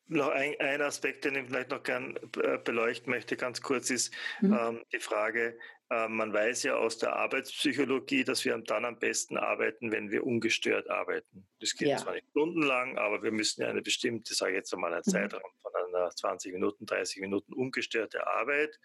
Noch 0.06 0.30
ein, 0.30 0.54
ein, 0.58 0.82
Aspekt, 0.82 1.24
den 1.24 1.36
ich 1.36 1.46
vielleicht 1.46 1.70
noch 1.70 1.84
gern 1.84 2.18
äh, 2.42 2.58
beleuchten 2.58 3.12
möchte, 3.12 3.36
ganz 3.36 3.62
kurz, 3.62 3.90
ist 3.90 4.12
mhm. 4.40 4.52
ähm, 4.52 4.84
die 4.92 4.98
Frage, 4.98 5.56
man 5.90 6.32
weiß 6.32 6.62
ja 6.62 6.76
aus 6.76 6.98
der 6.98 7.16
Arbeitspsychologie, 7.16 8.22
dass 8.22 8.44
wir 8.44 8.56
dann 8.58 8.84
am 8.84 8.98
besten 8.98 9.36
arbeiten, 9.36 9.90
wenn 9.90 10.10
wir 10.10 10.24
ungestört 10.24 10.88
arbeiten. 10.88 11.48
Das 11.58 11.74
geht 11.74 11.88
ja. 11.88 11.96
zwar 11.96 12.14
nicht 12.14 12.28
stundenlang, 12.30 12.96
aber 12.96 13.22
wir 13.22 13.32
müssen 13.32 13.62
ja 13.62 13.68
eine 13.68 13.82
bestimmte, 13.82 14.34
sage 14.34 14.52
ich 14.52 14.56
jetzt 14.58 14.72
einmal, 14.72 14.92
einen 14.92 15.02
mhm. 15.04 15.10
Zeitraum 15.10 15.50
von 15.60 15.72
einer 15.74 16.10
20 16.10 16.52
Minuten, 16.52 16.86
30 16.86 17.20
Minuten 17.20 17.52
ungestörte 17.52 18.24
Arbeit 18.26 18.78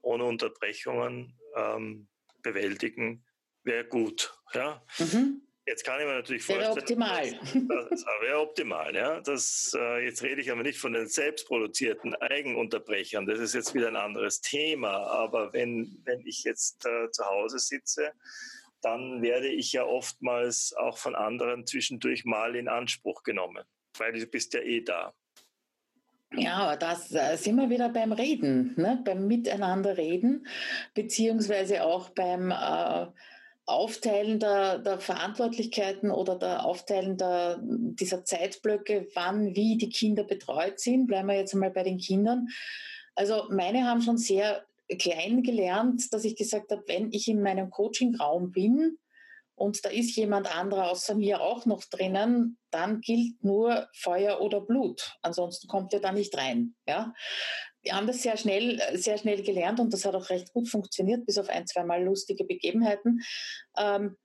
ohne 0.00 0.24
Unterbrechungen 0.24 1.38
ähm, 1.54 2.08
bewältigen, 2.42 3.24
wäre 3.62 3.84
gut. 3.84 4.32
Ja? 4.54 4.82
Mhm. 4.98 5.45
Jetzt 5.66 5.84
kann 5.84 6.00
ich 6.00 6.06
mir 6.06 6.14
natürlich 6.14 6.44
vorstellen. 6.44 6.76
Wäre 6.76 6.80
optimal. 6.80 7.40
Das, 7.90 8.04
wäre 8.20 8.40
optimal, 8.40 8.94
ja. 8.94 9.20
Das, 9.20 9.76
äh, 9.76 10.04
jetzt 10.04 10.22
rede 10.22 10.40
ich 10.40 10.52
aber 10.52 10.62
nicht 10.62 10.78
von 10.78 10.92
den 10.92 11.08
selbstproduzierten 11.08 12.14
Eigenunterbrechern. 12.14 13.26
Das 13.26 13.40
ist 13.40 13.54
jetzt 13.54 13.74
wieder 13.74 13.88
ein 13.88 13.96
anderes 13.96 14.40
Thema. 14.40 14.90
Aber 15.08 15.52
wenn, 15.52 16.00
wenn 16.04 16.24
ich 16.24 16.44
jetzt 16.44 16.86
äh, 16.86 17.10
zu 17.10 17.24
Hause 17.26 17.58
sitze, 17.58 18.12
dann 18.80 19.22
werde 19.22 19.48
ich 19.48 19.72
ja 19.72 19.84
oftmals 19.84 20.72
auch 20.76 20.98
von 20.98 21.16
anderen 21.16 21.66
zwischendurch 21.66 22.24
mal 22.24 22.54
in 22.54 22.68
Anspruch 22.68 23.24
genommen, 23.24 23.64
weil 23.98 24.12
du 24.12 24.24
bist 24.26 24.54
ja 24.54 24.60
eh 24.60 24.82
da. 24.82 25.12
Ja, 26.32 26.54
aber 26.54 26.76
das 26.76 27.12
äh, 27.12 27.36
sind 27.36 27.56
wir 27.56 27.70
wieder 27.70 27.88
beim 27.88 28.12
Reden, 28.12 28.74
ne? 28.76 29.00
beim 29.04 29.26
Miteinander 29.26 29.96
reden, 29.96 30.46
beziehungsweise 30.94 31.82
auch 31.82 32.10
beim 32.10 32.50
äh, 32.50 33.06
Aufteilen 33.66 34.38
der, 34.38 34.78
der, 34.78 35.00
Verantwortlichkeiten 35.00 36.10
oder 36.12 36.36
der 36.36 36.64
Aufteilen 36.64 37.16
der, 37.16 37.58
dieser 37.60 38.24
Zeitblöcke, 38.24 39.08
wann 39.14 39.56
wie 39.56 39.76
die 39.76 39.88
Kinder 39.88 40.22
betreut 40.22 40.78
sind. 40.78 41.08
Bleiben 41.08 41.28
wir 41.28 41.36
jetzt 41.36 41.52
einmal 41.52 41.72
bei 41.72 41.82
den 41.82 41.98
Kindern. 41.98 42.46
Also 43.16 43.46
meine 43.50 43.84
haben 43.84 44.02
schon 44.02 44.18
sehr 44.18 44.64
klein 45.00 45.42
gelernt, 45.42 46.12
dass 46.12 46.24
ich 46.24 46.36
gesagt 46.36 46.70
habe, 46.70 46.84
wenn 46.86 47.10
ich 47.10 47.26
in 47.26 47.42
meinem 47.42 47.70
Coaching-Raum 47.70 48.52
bin 48.52 48.98
und 49.56 49.84
da 49.84 49.88
ist 49.88 50.14
jemand 50.16 50.54
anderer 50.54 50.90
außer 50.90 51.14
mir 51.14 51.40
auch 51.40 51.64
noch 51.64 51.82
drinnen, 51.84 52.58
dann 52.70 53.00
gilt 53.00 53.42
nur 53.42 53.88
Feuer 53.94 54.40
oder 54.42 54.60
Blut. 54.60 55.16
Ansonsten 55.22 55.66
kommt 55.66 55.94
er 55.94 56.00
da 56.00 56.12
nicht 56.12 56.36
rein. 56.36 56.74
Ja? 56.86 57.14
Wir 57.86 57.94
haben 57.94 58.08
das 58.08 58.22
sehr 58.22 58.36
schnell, 58.36 58.80
sehr 58.94 59.16
schnell 59.16 59.42
gelernt 59.42 59.78
und 59.78 59.92
das 59.92 60.04
hat 60.04 60.16
auch 60.16 60.28
recht 60.28 60.52
gut 60.52 60.68
funktioniert, 60.68 61.24
bis 61.24 61.38
auf 61.38 61.48
ein, 61.48 61.66
zwei 61.66 61.84
Mal 61.84 62.02
lustige 62.02 62.44
Begebenheiten. 62.44 63.22
Ähm, 63.78 64.16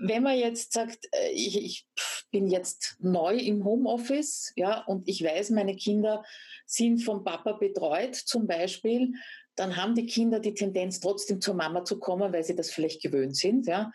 wenn 0.00 0.22
man 0.22 0.38
jetzt 0.38 0.72
sagt, 0.72 1.06
äh, 1.12 1.30
ich, 1.32 1.62
ich, 1.62 1.86
bin 2.30 2.48
jetzt 2.48 2.96
neu 2.98 3.36
im 3.36 3.62
Homeoffice, 3.62 4.54
ja, 4.56 4.82
und 4.84 5.06
ich 5.06 5.22
weiß, 5.22 5.50
meine 5.50 5.76
Kinder 5.76 6.24
sind 6.64 7.04
vom 7.04 7.24
Papa 7.24 7.52
betreut, 7.52 8.14
zum 8.16 8.46
Beispiel, 8.46 9.12
dann 9.54 9.76
haben 9.76 9.94
die 9.94 10.06
Kinder 10.06 10.40
die 10.40 10.54
Tendenz, 10.54 10.98
trotzdem 10.98 11.42
zur 11.42 11.52
Mama 11.52 11.84
zu 11.84 11.98
kommen, 11.98 12.32
weil 12.32 12.42
sie 12.42 12.56
das 12.56 12.70
vielleicht 12.70 13.02
gewöhnt 13.02 13.36
sind, 13.36 13.66
ja. 13.66 13.92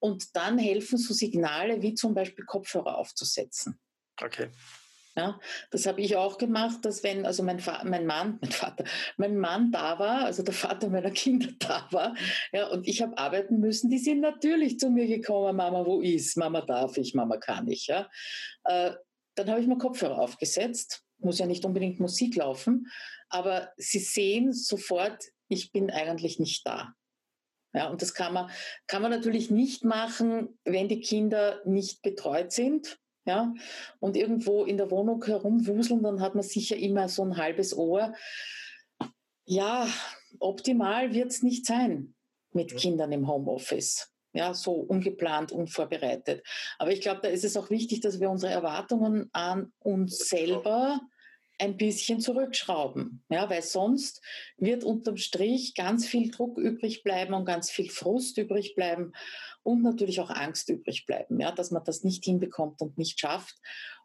Und 0.00 0.36
dann 0.36 0.58
helfen 0.58 0.98
so 0.98 1.14
Signale 1.14 1.80
wie 1.80 1.94
zum 1.94 2.12
Beispiel 2.12 2.44
Kopfhörer 2.44 2.98
aufzusetzen. 2.98 3.80
Okay. 4.20 4.50
Ja, 5.18 5.40
das 5.72 5.84
habe 5.86 6.00
ich 6.00 6.14
auch 6.14 6.38
gemacht, 6.38 6.84
dass 6.84 7.02
wenn 7.02 7.26
also 7.26 7.42
mein, 7.42 7.60
mein 7.82 8.06
Mann, 8.06 8.38
mein 8.40 8.52
Vater, 8.52 8.84
mein 9.16 9.36
Mann 9.36 9.72
da 9.72 9.98
war, 9.98 10.24
also 10.24 10.44
der 10.44 10.54
Vater 10.54 10.88
meiner 10.90 11.10
Kinder 11.10 11.48
da 11.58 11.88
war, 11.90 12.14
ja, 12.52 12.68
und 12.68 12.86
ich 12.86 13.02
habe 13.02 13.18
arbeiten 13.18 13.58
müssen, 13.58 13.90
die 13.90 13.98
sind 13.98 14.20
natürlich 14.20 14.78
zu 14.78 14.90
mir 14.90 15.08
gekommen, 15.08 15.56
Mama, 15.56 15.84
wo 15.84 16.00
ist? 16.00 16.36
Mama 16.36 16.60
darf 16.60 16.96
ich, 16.98 17.14
Mama 17.14 17.36
kann 17.36 17.66
ich, 17.66 17.88
ja. 17.88 18.08
Äh, 18.62 18.92
dann 19.34 19.50
habe 19.50 19.60
ich 19.60 19.66
mir 19.66 19.76
Kopfhörer 19.76 20.20
aufgesetzt, 20.20 21.02
muss 21.18 21.40
ja 21.40 21.46
nicht 21.46 21.64
unbedingt 21.64 21.98
Musik 21.98 22.36
laufen, 22.36 22.86
aber 23.28 23.72
sie 23.76 23.98
sehen 23.98 24.52
sofort, 24.52 25.24
ich 25.48 25.72
bin 25.72 25.90
eigentlich 25.90 26.38
nicht 26.38 26.64
da. 26.64 26.94
Ja, 27.74 27.88
und 27.88 28.02
das 28.02 28.14
kann 28.14 28.32
man, 28.32 28.50
kann 28.86 29.02
man 29.02 29.10
natürlich 29.10 29.50
nicht 29.50 29.82
machen, 29.82 30.60
wenn 30.64 30.88
die 30.88 31.00
Kinder 31.00 31.60
nicht 31.64 32.02
betreut 32.02 32.52
sind 32.52 33.00
ja, 33.28 33.52
und 34.00 34.16
irgendwo 34.16 34.64
in 34.64 34.78
der 34.78 34.90
Wohnung 34.90 35.22
herumwuseln, 35.22 36.02
dann 36.02 36.22
hat 36.22 36.34
man 36.34 36.42
sicher 36.42 36.76
immer 36.76 37.10
so 37.10 37.22
ein 37.22 37.36
halbes 37.36 37.76
Ohr. 37.76 38.14
Ja, 39.44 39.86
optimal 40.40 41.12
wird 41.12 41.30
es 41.30 41.42
nicht 41.42 41.66
sein 41.66 42.14
mit. 42.52 42.74
Kindern 42.74 43.12
im 43.12 43.28
Homeoffice. 43.28 44.10
Ja, 44.32 44.54
so 44.54 44.72
ungeplant, 44.72 45.52
unvorbereitet. 45.52 46.42
Aber 46.78 46.90
ich 46.90 47.02
glaube, 47.02 47.20
da 47.22 47.28
ist 47.28 47.44
es 47.44 47.56
auch 47.56 47.68
wichtig, 47.68 48.00
dass 48.00 48.18
wir 48.18 48.30
unsere 48.30 48.52
Erwartungen 48.52 49.28
an 49.32 49.72
uns 49.78 50.28
selber 50.28 51.00
ein 51.58 51.76
bisschen 51.76 52.20
zurückschrauben. 52.20 53.22
Ja, 53.28 53.50
weil 53.50 53.62
sonst 53.62 54.22
wird 54.56 54.84
unterm 54.84 55.16
Strich 55.16 55.74
ganz 55.74 56.06
viel 56.06 56.30
Druck 56.30 56.58
übrig 56.58 57.02
bleiben 57.02 57.34
und 57.34 57.44
ganz 57.44 57.70
viel 57.70 57.90
Frust 57.90 58.38
übrig 58.38 58.74
bleiben 58.74 59.12
und 59.62 59.82
natürlich 59.82 60.20
auch 60.20 60.30
Angst 60.30 60.68
übrig 60.68 61.04
bleiben, 61.06 61.40
ja, 61.40 61.52
dass 61.52 61.70
man 61.70 61.84
das 61.84 62.04
nicht 62.04 62.24
hinbekommt 62.24 62.80
und 62.80 62.96
nicht 62.96 63.20
schafft. 63.20 63.56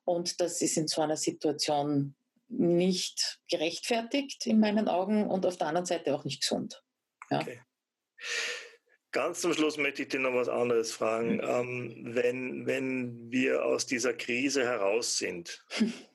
Und 0.04 0.42
das 0.42 0.62
ist 0.62 0.78
in 0.78 0.88
so 0.88 1.02
einer 1.02 1.18
Situation 1.18 2.16
nicht 2.50 3.40
gerechtfertigt 3.50 4.46
in 4.46 4.60
meinen 4.60 4.88
Augen 4.88 5.28
und 5.28 5.46
auf 5.46 5.58
der 5.58 5.68
anderen 5.68 5.86
Seite 5.86 6.14
auch 6.14 6.26
nicht 6.26 6.42
gesund. 6.42 6.84
Ja. 7.30 7.40
Okay. 7.42 7.62
Ganz 9.12 9.42
zum 9.42 9.54
Schluss 9.54 9.78
möchte 9.78 10.02
ich 10.02 10.08
dir 10.08 10.20
noch 10.20 10.34
was 10.34 10.50
anderes 10.50 10.92
fragen. 10.92 11.36
Mhm. 11.36 11.42
Ähm, 11.44 12.16
wenn, 12.16 12.66
wenn 12.66 13.32
wir 13.32 13.64
aus 13.64 13.86
dieser 13.86 14.14
Krise 14.14 14.64
heraus 14.64 15.18
sind, 15.18 15.64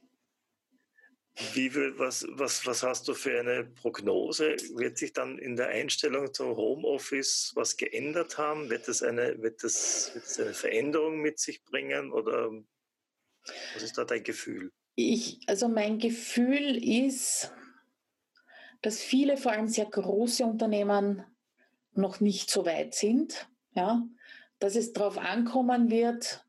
Wie 1.55 1.71
viel, 1.71 1.99
was, 1.99 2.27
was, 2.31 2.67
was 2.67 2.83
hast 2.83 3.07
du 3.07 3.15
für 3.15 3.39
eine 3.39 3.65
Prognose? 3.65 4.57
Wird 4.75 4.99
sich 4.99 5.13
dann 5.13 5.39
in 5.39 5.57
der 5.57 5.69
Einstellung 5.69 6.35
zum 6.35 6.57
Homeoffice 6.57 7.53
was 7.55 7.77
geändert 7.77 8.39
haben? 8.39 8.71
Wird 8.71 8.89
das 8.89 9.03
eine, 9.03 9.41
wird 9.41 9.63
das, 9.63 10.11
wird 10.15 10.25
das 10.25 10.41
eine 10.41 10.55
Veränderung 10.55 11.21
mit 11.21 11.39
sich 11.39 11.63
bringen 11.65 12.13
oder 12.13 12.51
was 13.75 13.83
ist 13.83 13.97
da 13.97 14.05
dein 14.05 14.25
Gefühl? 14.25 14.73
Ich, 14.97 15.39
also 15.47 15.69
mein 15.69 15.99
Gefühl 15.99 16.83
ist, 16.83 17.53
dass 18.83 19.01
viele, 19.01 19.37
vor 19.37 19.53
allem 19.53 19.69
sehr 19.69 19.87
große 19.87 20.45
Unternehmen, 20.45 21.25
noch 21.95 22.21
nicht 22.21 22.51
so 22.51 22.65
weit 22.65 22.95
sind. 22.95 23.49
Ja? 23.75 24.07
Dass 24.59 24.77
es 24.77 24.93
darauf 24.93 25.19
ankommen 25.19 25.91
wird, 25.91 26.45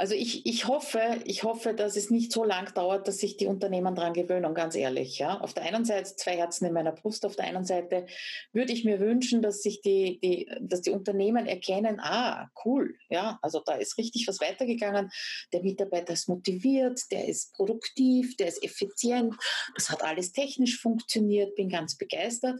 Also 0.00 0.14
ich, 0.14 0.46
ich 0.46 0.66
hoffe, 0.66 1.20
ich 1.26 1.42
hoffe, 1.42 1.74
dass 1.74 1.94
es 1.94 2.08
nicht 2.08 2.32
so 2.32 2.42
lang 2.42 2.72
dauert, 2.72 3.06
dass 3.06 3.18
sich 3.18 3.36
die 3.36 3.44
Unternehmen 3.44 3.94
daran 3.94 4.14
gewöhnen, 4.14 4.54
ganz 4.54 4.74
ehrlich. 4.74 5.18
Ja. 5.18 5.38
Auf 5.42 5.52
der 5.52 5.64
einen 5.64 5.84
Seite 5.84 6.16
zwei 6.16 6.38
Herzen 6.38 6.64
in 6.64 6.72
meiner 6.72 6.92
Brust, 6.92 7.26
auf 7.26 7.36
der 7.36 7.44
anderen 7.44 7.66
Seite 7.66 8.06
würde 8.54 8.72
ich 8.72 8.86
mir 8.86 8.98
wünschen, 8.98 9.42
dass 9.42 9.60
sich 9.60 9.82
die, 9.82 10.18
die, 10.24 10.50
dass 10.62 10.80
die 10.80 10.90
Unternehmen 10.90 11.44
erkennen, 11.44 12.00
ah, 12.00 12.48
cool, 12.64 12.94
ja, 13.10 13.38
also 13.42 13.60
da 13.60 13.74
ist 13.74 13.98
richtig 13.98 14.26
was 14.26 14.40
weitergegangen. 14.40 15.10
Der 15.52 15.62
Mitarbeiter 15.62 16.14
ist 16.14 16.30
motiviert, 16.30 17.02
der 17.10 17.28
ist 17.28 17.52
produktiv, 17.52 18.38
der 18.38 18.48
ist 18.48 18.64
effizient, 18.64 19.34
das 19.74 19.90
hat 19.90 20.02
alles 20.02 20.32
technisch 20.32 20.80
funktioniert, 20.80 21.54
bin 21.56 21.68
ganz 21.68 21.98
begeistert. 21.98 22.58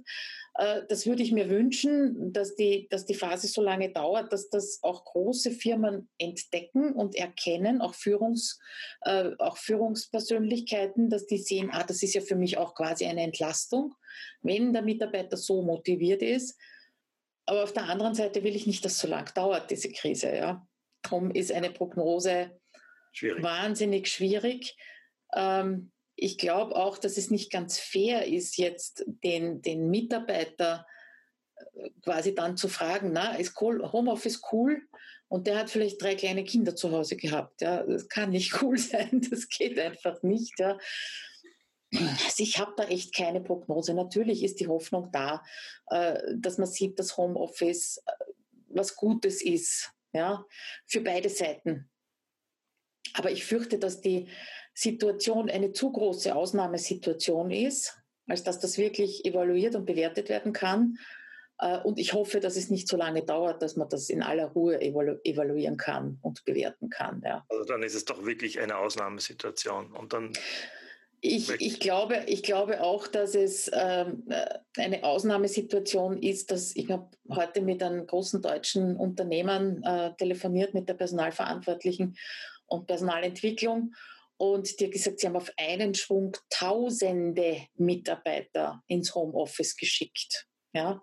Äh, 0.60 0.82
das 0.88 1.06
würde 1.06 1.22
ich 1.22 1.32
mir 1.32 1.48
wünschen, 1.48 2.34
dass 2.34 2.54
die, 2.54 2.86
dass 2.90 3.06
die 3.06 3.14
Phase 3.14 3.48
so 3.48 3.62
lange 3.62 3.90
dauert, 3.90 4.30
dass 4.30 4.50
das 4.50 4.80
auch 4.82 5.04
große 5.04 5.52
Firmen 5.52 6.10
entdecken 6.18 6.92
und 6.92 7.16
erkennen, 7.16 7.80
auch, 7.80 7.94
Führungs, 7.94 8.60
äh, 9.00 9.30
auch 9.38 9.56
Führungspersönlichkeiten, 9.56 11.08
dass 11.08 11.26
die 11.26 11.38
sehen, 11.38 11.70
ah, 11.72 11.82
das 11.82 12.02
ist 12.02 12.14
ja 12.14 12.20
für 12.20 12.36
mich 12.36 12.58
auch 12.58 12.74
quasi 12.74 13.06
eine 13.06 13.22
Entlastung, 13.22 13.94
wenn 14.42 14.74
der 14.74 14.82
Mitarbeiter 14.82 15.38
so 15.38 15.62
motiviert 15.62 16.20
ist. 16.20 16.58
Aber 17.46 17.64
auf 17.64 17.72
der 17.72 17.84
anderen 17.84 18.14
Seite 18.14 18.44
will 18.44 18.54
ich 18.54 18.66
nicht, 18.66 18.84
dass 18.84 18.98
so 18.98 19.08
lange 19.08 19.30
dauert, 19.34 19.70
diese 19.70 19.90
Krise. 19.90 20.34
Ja. 20.34 20.66
Darum 21.00 21.30
ist 21.30 21.52
eine 21.52 21.70
Prognose 21.70 22.60
schwierig. 23.12 23.42
wahnsinnig 23.42 24.08
schwierig. 24.08 24.76
Ähm, 25.34 25.90
ich 26.22 26.37
glaube 26.37 26.76
auch, 26.76 26.98
dass 26.98 27.16
es 27.16 27.30
nicht 27.30 27.50
ganz 27.50 27.78
fair 27.78 28.26
ist, 28.26 28.59
jetzt 28.59 29.04
den, 29.24 29.62
den 29.62 29.88
Mitarbeiter 29.88 30.87
äh, 31.56 31.90
quasi 32.02 32.35
dann 32.35 32.59
zu 32.59 32.68
fragen, 32.68 33.12
na, 33.12 33.37
ist 33.37 33.61
cool, 33.62 33.90
Homeoffice 33.90 34.42
cool? 34.52 34.83
Und 35.28 35.46
der 35.46 35.59
hat 35.59 35.70
vielleicht 35.70 36.02
drei 36.02 36.14
kleine 36.16 36.44
Kinder 36.44 36.76
zu 36.76 36.92
Hause 36.92 37.16
gehabt. 37.16 37.62
Ja, 37.62 37.85
das 37.85 38.09
kann 38.09 38.30
nicht 38.30 38.52
cool 38.62 38.76
sein, 38.76 39.26
das 39.30 39.48
geht 39.48 39.78
einfach 39.78 40.22
nicht. 40.22 40.59
Ja. 40.59 40.76
Also 41.92 42.42
ich 42.42 42.59
habe 42.59 42.74
da 42.76 42.85
echt 42.85 43.14
keine 43.14 43.40
Prognose. 43.40 43.94
Natürlich 43.94 44.44
ist 44.44 44.61
die 44.61 44.68
Hoffnung 44.68 45.11
da, 45.12 45.42
äh, 45.87 46.20
dass 46.37 46.59
man 46.59 46.68
sieht, 46.68 46.98
dass 46.98 47.16
Homeoffice 47.16 48.02
äh, 48.04 48.12
was 48.68 48.94
Gutes 48.94 49.42
ist, 49.42 49.90
ja, 50.12 50.44
für 50.87 51.00
beide 51.00 51.30
Seiten. 51.30 51.90
Aber 53.14 53.30
ich 53.30 53.44
fürchte, 53.44 53.78
dass 53.78 54.00
die 54.00 54.28
Situation 54.74 55.50
eine 55.50 55.72
zu 55.72 55.92
große 55.92 56.34
Ausnahmesituation 56.34 57.50
ist, 57.50 57.98
als 58.26 58.44
dass 58.44 58.60
das 58.60 58.78
wirklich 58.78 59.24
evaluiert 59.24 59.74
und 59.74 59.86
bewertet 59.86 60.28
werden 60.28 60.52
kann. 60.52 60.98
Äh, 61.58 61.78
und 61.78 61.98
ich 61.98 62.12
hoffe, 62.12 62.40
dass 62.40 62.56
es 62.56 62.70
nicht 62.70 62.88
so 62.88 62.96
lange 62.96 63.22
dauert, 63.22 63.62
dass 63.62 63.76
man 63.76 63.88
das 63.88 64.08
in 64.08 64.22
aller 64.22 64.46
Ruhe 64.46 64.80
evalu 64.80 65.16
evaluieren 65.24 65.76
kann 65.76 66.18
und 66.22 66.44
bewerten 66.44 66.88
kann. 66.88 67.22
Ja. 67.24 67.44
Also 67.48 67.64
dann 67.64 67.82
ist 67.82 67.94
es 67.94 68.04
doch 68.04 68.24
wirklich 68.24 68.60
eine 68.60 68.78
Ausnahmesituation. 68.78 69.92
Und 69.92 70.12
dann 70.12 70.32
ich, 71.22 71.50
ich, 71.60 71.80
glaube, 71.80 72.22
ich 72.28 72.42
glaube 72.42 72.82
auch, 72.82 73.06
dass 73.06 73.34
es 73.34 73.70
ähm, 73.74 74.24
äh, 74.30 74.46
eine 74.78 75.04
Ausnahmesituation 75.04 76.22
ist, 76.22 76.50
dass 76.50 76.74
ich 76.74 76.90
habe 76.90 77.10
heute 77.28 77.60
mit 77.60 77.82
einem 77.82 78.06
großen 78.06 78.40
deutschen 78.40 78.96
Unternehmen 78.96 79.82
äh, 79.82 80.14
telefoniert, 80.16 80.72
mit 80.72 80.88
der 80.88 80.94
Personalverantwortlichen 80.94 82.16
und 82.70 82.87
Personalentwicklung 82.87 83.92
und 84.40 84.80
die 84.80 84.87
hat 84.87 84.92
gesagt, 84.92 85.20
sie 85.20 85.26
haben 85.26 85.37
auf 85.37 85.52
einen 85.59 85.94
Schwung 85.94 86.35
tausende 86.48 87.66
Mitarbeiter 87.74 88.83
ins 88.87 89.14
Homeoffice 89.14 89.76
geschickt. 89.76 90.46
Ja, 90.72 91.02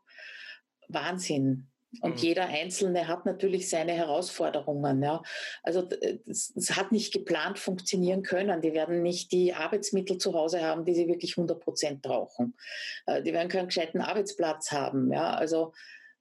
Wahnsinn. 0.88 1.70
Und 2.02 2.16
mhm. 2.16 2.22
jeder 2.22 2.48
Einzelne 2.48 3.08
hat 3.08 3.28
natürlich 3.28 3.70
seine 3.70 3.94
Herausforderungen. 3.94 5.04
Ja. 5.04 5.22
Also 5.62 5.88
es 6.26 6.76
hat 6.76 6.92
nicht 6.92 7.14
geplant 7.14 7.60
funktionieren 7.60 8.24
können. 8.24 8.62
Die 8.62 8.74
werden 8.74 9.04
nicht 9.04 9.32
die 9.32 9.54
Arbeitsmittel 9.54 10.18
zu 10.18 10.34
Hause 10.34 10.64
haben, 10.64 10.84
die 10.84 10.96
sie 10.96 11.08
wirklich 11.08 11.38
100 11.38 11.60
Prozent 11.60 12.02
brauchen. 12.02 12.56
Äh, 13.06 13.22
die 13.22 13.34
werden 13.34 13.50
keinen 13.50 13.68
gescheiten 13.68 14.02
Arbeitsplatz 14.02 14.72
haben. 14.72 15.14
Ja. 15.14 15.36
Also 15.36 15.74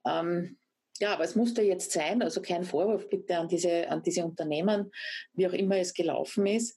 ähm, 0.07 0.59
ja, 1.01 1.13
aber 1.13 1.25
es 1.25 1.35
musste 1.35 1.63
jetzt 1.63 1.93
sein. 1.93 2.23
Also 2.23 2.43
kein 2.43 2.65
Vorwurf 2.65 3.09
bitte 3.09 3.39
an 3.39 3.49
diese, 3.49 3.89
an 3.89 4.03
diese 4.03 4.25
Unternehmen, 4.25 4.91
wie 5.35 5.47
auch 5.47 5.53
immer 5.53 5.79
es 5.79 5.95
gelaufen 5.95 6.47
ist 6.47 6.77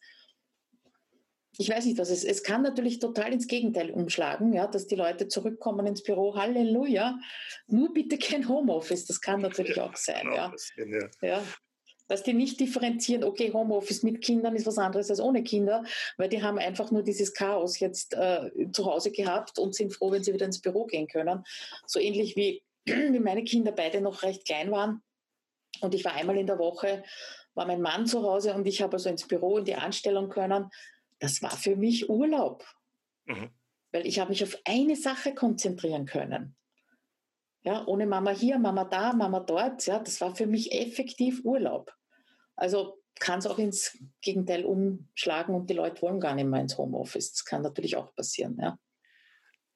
ich 1.59 1.69
weiß 1.69 1.85
nicht, 1.85 1.97
was 1.97 2.09
es 2.09 2.23
Es 2.23 2.41
kann 2.41 2.61
natürlich 2.61 2.99
total 2.99 3.33
ins 3.33 3.47
Gegenteil 3.47 3.91
umschlagen, 3.91 4.53
ja, 4.53 4.65
dass 4.65 4.87
die 4.87 4.95
Leute 4.95 5.27
zurückkommen 5.27 5.85
ins 5.87 6.03
Büro. 6.03 6.35
Halleluja. 6.35 7.19
Nur 7.67 7.93
bitte 7.93 8.17
kein 8.17 8.47
Homeoffice. 8.47 9.05
Das 9.05 9.19
kann 9.19 9.41
natürlich 9.41 9.75
ja, 9.75 9.83
auch 9.89 9.95
sein. 9.97 10.21
Genau, 10.23 10.35
ja. 10.35 10.51
Das, 10.51 10.71
ja. 10.77 11.27
ja. 11.27 11.43
Dass 12.07 12.23
die 12.23 12.33
nicht 12.33 12.61
differenzieren, 12.61 13.25
okay, 13.25 13.51
Homeoffice 13.51 14.03
mit 14.03 14.21
Kindern 14.21 14.55
ist 14.55 14.65
was 14.65 14.77
anderes 14.77 15.09
als 15.09 15.19
ohne 15.19 15.43
Kinder, 15.43 15.83
weil 16.17 16.29
die 16.29 16.41
haben 16.41 16.57
einfach 16.59 16.91
nur 16.91 17.03
dieses 17.03 17.33
Chaos 17.33 17.77
jetzt 17.79 18.13
äh, 18.13 18.49
zu 18.71 18.85
Hause 18.85 19.11
gehabt 19.11 19.59
und 19.59 19.75
sind 19.75 19.93
froh, 19.93 20.11
wenn 20.11 20.23
sie 20.23 20.33
wieder 20.33 20.45
ins 20.45 20.61
Büro 20.61 20.85
gehen 20.85 21.07
können. 21.07 21.43
So 21.85 21.99
ähnlich 21.99 22.37
wie, 22.37 22.63
wie 23.13 23.19
meine 23.19 23.43
Kinder 23.43 23.71
beide 23.71 24.01
noch 24.01 24.23
recht 24.23 24.45
klein 24.45 24.71
waren. 24.71 25.01
Und 25.81 25.93
ich 25.93 26.03
war 26.03 26.13
einmal 26.13 26.37
in 26.37 26.47
der 26.47 26.59
Woche, 26.59 27.03
war 27.53 27.65
mein 27.65 27.81
Mann 27.81 28.05
zu 28.05 28.23
Hause 28.23 28.53
und 28.53 28.67
ich 28.67 28.81
habe 28.81 28.93
also 28.93 29.09
ins 29.09 29.27
Büro 29.27 29.59
in 29.59 29.65
die 29.65 29.75
Anstellung 29.75 30.29
können 30.29 30.69
das 31.19 31.41
war 31.41 31.51
für 31.51 31.75
mich 31.75 32.09
Urlaub. 32.09 32.65
Mhm. 33.25 33.51
Weil 33.91 34.07
ich 34.07 34.19
habe 34.19 34.29
mich 34.29 34.43
auf 34.43 34.57
eine 34.65 34.95
Sache 34.95 35.33
konzentrieren 35.35 36.05
können. 36.05 36.55
Ja, 37.61 37.85
ohne 37.85 38.07
Mama 38.07 38.31
hier, 38.31 38.57
Mama 38.57 38.85
da, 38.85 39.13
Mama 39.13 39.41
dort. 39.41 39.85
Ja, 39.85 39.99
das 39.99 40.21
war 40.21 40.35
für 40.35 40.47
mich 40.47 40.71
effektiv 40.71 41.41
Urlaub. 41.43 41.93
Also 42.55 43.01
kann 43.19 43.39
es 43.39 43.47
auch 43.47 43.59
ins 43.59 43.97
Gegenteil 44.21 44.63
umschlagen 44.63 45.53
und 45.53 45.69
die 45.69 45.73
Leute 45.73 46.01
wollen 46.01 46.21
gar 46.21 46.35
nicht 46.35 46.45
mehr 46.45 46.61
ins 46.61 46.77
Homeoffice. 46.77 47.33
Das 47.33 47.43
kann 47.43 47.61
natürlich 47.61 47.97
auch 47.97 48.15
passieren. 48.15 48.57
Ja. 48.61 48.79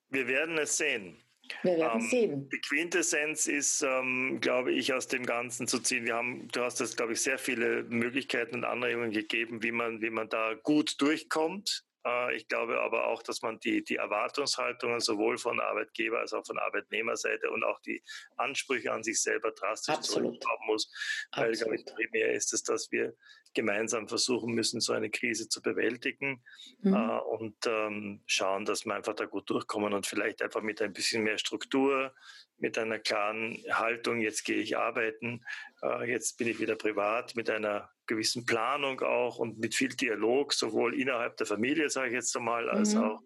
Wir 0.08 0.28
werden 0.28 0.58
es 0.58 0.78
sehen. 0.78 1.23
Wir 1.62 1.78
werden 1.78 2.02
ähm, 2.02 2.08
sehen. 2.08 2.50
Die 2.50 2.60
Quintessenz 2.60 3.48
ist, 3.48 3.82
ähm, 3.82 4.40
glaube 4.42 4.72
ich, 4.72 4.94
aus 4.94 5.08
dem 5.08 5.26
Ganzen 5.26 5.68
zu 5.68 5.80
ziehen. 5.80 6.06
Wir 6.06 6.16
haben, 6.16 6.48
du 6.50 6.62
hast 6.62 6.80
jetzt, 6.80 6.98
glaube 6.98 7.14
ich, 7.14 7.22
sehr 7.22 7.38
viele 7.38 7.84
Möglichkeiten 7.84 8.56
und 8.56 8.64
Anregungen 8.64 9.12
gegeben, 9.12 9.62
wie 9.64 9.72
man, 9.72 10.02
wie 10.02 10.10
man 10.10 10.30
da 10.30 10.54
gut 10.64 11.00
durchkommt. 11.02 11.84
Äh, 12.06 12.36
ich 12.36 12.48
glaube 12.48 12.82
aber 12.82 13.08
auch, 13.08 13.24
dass 13.24 13.42
man 13.42 13.60
die, 13.60 13.84
die 13.84 13.98
Erwartungshaltungen 13.98 15.00
sowohl 15.00 15.38
von 15.38 15.60
Arbeitgeber 15.60 16.20
als 16.20 16.34
auch 16.34 16.46
von 16.46 16.58
Arbeitnehmerseite 16.58 17.50
und 17.50 17.64
auch 17.64 17.80
die 17.82 18.04
Ansprüche 18.38 18.92
an 18.92 19.04
sich 19.04 19.22
selber 19.22 19.52
drastisch 19.52 20.00
zurückhaben 20.02 20.66
muss. 20.68 20.92
Weil, 21.36 21.52
Absolut. 21.52 21.58
glaube 21.58 21.76
ich, 21.76 21.86
primär 21.96 22.34
ist 22.34 22.54
es, 22.54 22.64
dass 22.64 22.92
wir 22.92 23.14
gemeinsam 23.54 24.08
versuchen 24.08 24.54
müssen, 24.54 24.82
so 24.82 24.94
eine 24.94 25.10
Krise 25.10 25.48
zu 25.48 25.62
bewältigen 25.62 26.44
mhm. 26.82 26.94
äh, 26.94 27.20
und 27.20 27.56
ähm, 27.68 28.24
schauen, 28.26 28.66
dass 28.66 28.86
wir 28.86 28.96
einfach 28.96 29.14
da 29.14 29.26
gut 29.26 29.50
durchkommen 29.50 29.94
und 29.94 30.08
vielleicht 30.08 30.42
einfach 30.42 30.62
mit 30.62 30.82
ein 30.82 30.94
bisschen 30.94 31.24
mehr 31.24 31.38
Struktur, 31.38 32.14
mit 32.58 32.78
einer 32.78 33.00
klaren 33.00 33.64
Haltung, 33.72 34.22
jetzt 34.22 34.44
gehe 34.44 34.58
ich 34.58 34.78
arbeiten, 34.78 35.46
äh, 35.84 36.10
jetzt 36.10 36.38
bin 36.38 36.48
ich 36.48 36.60
wieder 36.60 36.76
privat, 36.76 37.36
mit 37.36 37.50
einer 37.50 37.93
gewissen 38.08 38.46
Planung 38.46 39.02
auch 39.02 39.38
und 39.38 39.60
mit 39.60 39.76
viel 39.76 39.90
Dialog, 39.90 40.54
sowohl 40.54 41.00
innerhalb 41.00 41.38
der 41.38 41.48
Familie, 41.48 41.90
sage 41.90 42.10
ich 42.10 42.14
jetzt 42.16 42.36
einmal, 42.36 42.70
als 42.70 42.96
mhm. 42.96 43.04
auch 43.04 43.22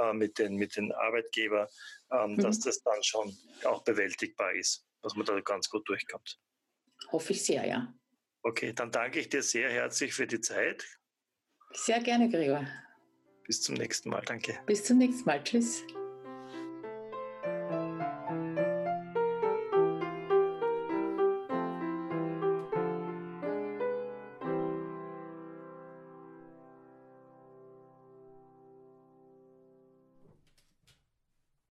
äh, 0.00 0.12
mit 0.12 0.38
den, 0.38 0.56
mit 0.56 0.76
den 0.76 0.92
Arbeitgebern, 0.92 1.66
ähm, 2.12 2.32
mhm. 2.32 2.40
dass 2.40 2.60
das 2.60 2.82
dann 2.82 3.02
schon 3.02 3.36
auch 3.64 3.82
bewältigbar 3.82 4.52
ist, 4.54 4.86
dass 5.02 5.14
man 5.14 5.26
da 5.26 5.40
ganz 5.40 5.68
gut 5.68 5.88
durchkommt. 5.88 6.38
Hoffe 7.10 7.32
ich 7.32 7.44
sehr, 7.44 7.66
ja. 7.66 7.92
Okay, 8.42 8.72
dann 8.72 8.90
danke 8.90 9.20
ich 9.20 9.28
dir 9.28 9.42
sehr 9.42 9.70
herzlich 9.70 10.14
für 10.14 10.26
die 10.26 10.40
Zeit. 10.40 10.86
Sehr 11.72 12.00
gerne, 12.00 12.28
Gregor. 12.28 12.66
Bis 13.44 13.62
zum 13.62 13.74
nächsten 13.74 14.10
Mal. 14.10 14.22
Danke. 14.22 14.58
Bis 14.66 14.84
zum 14.84 14.98
nächsten 14.98 15.24
Mal. 15.24 15.42
Tschüss. 15.42 15.82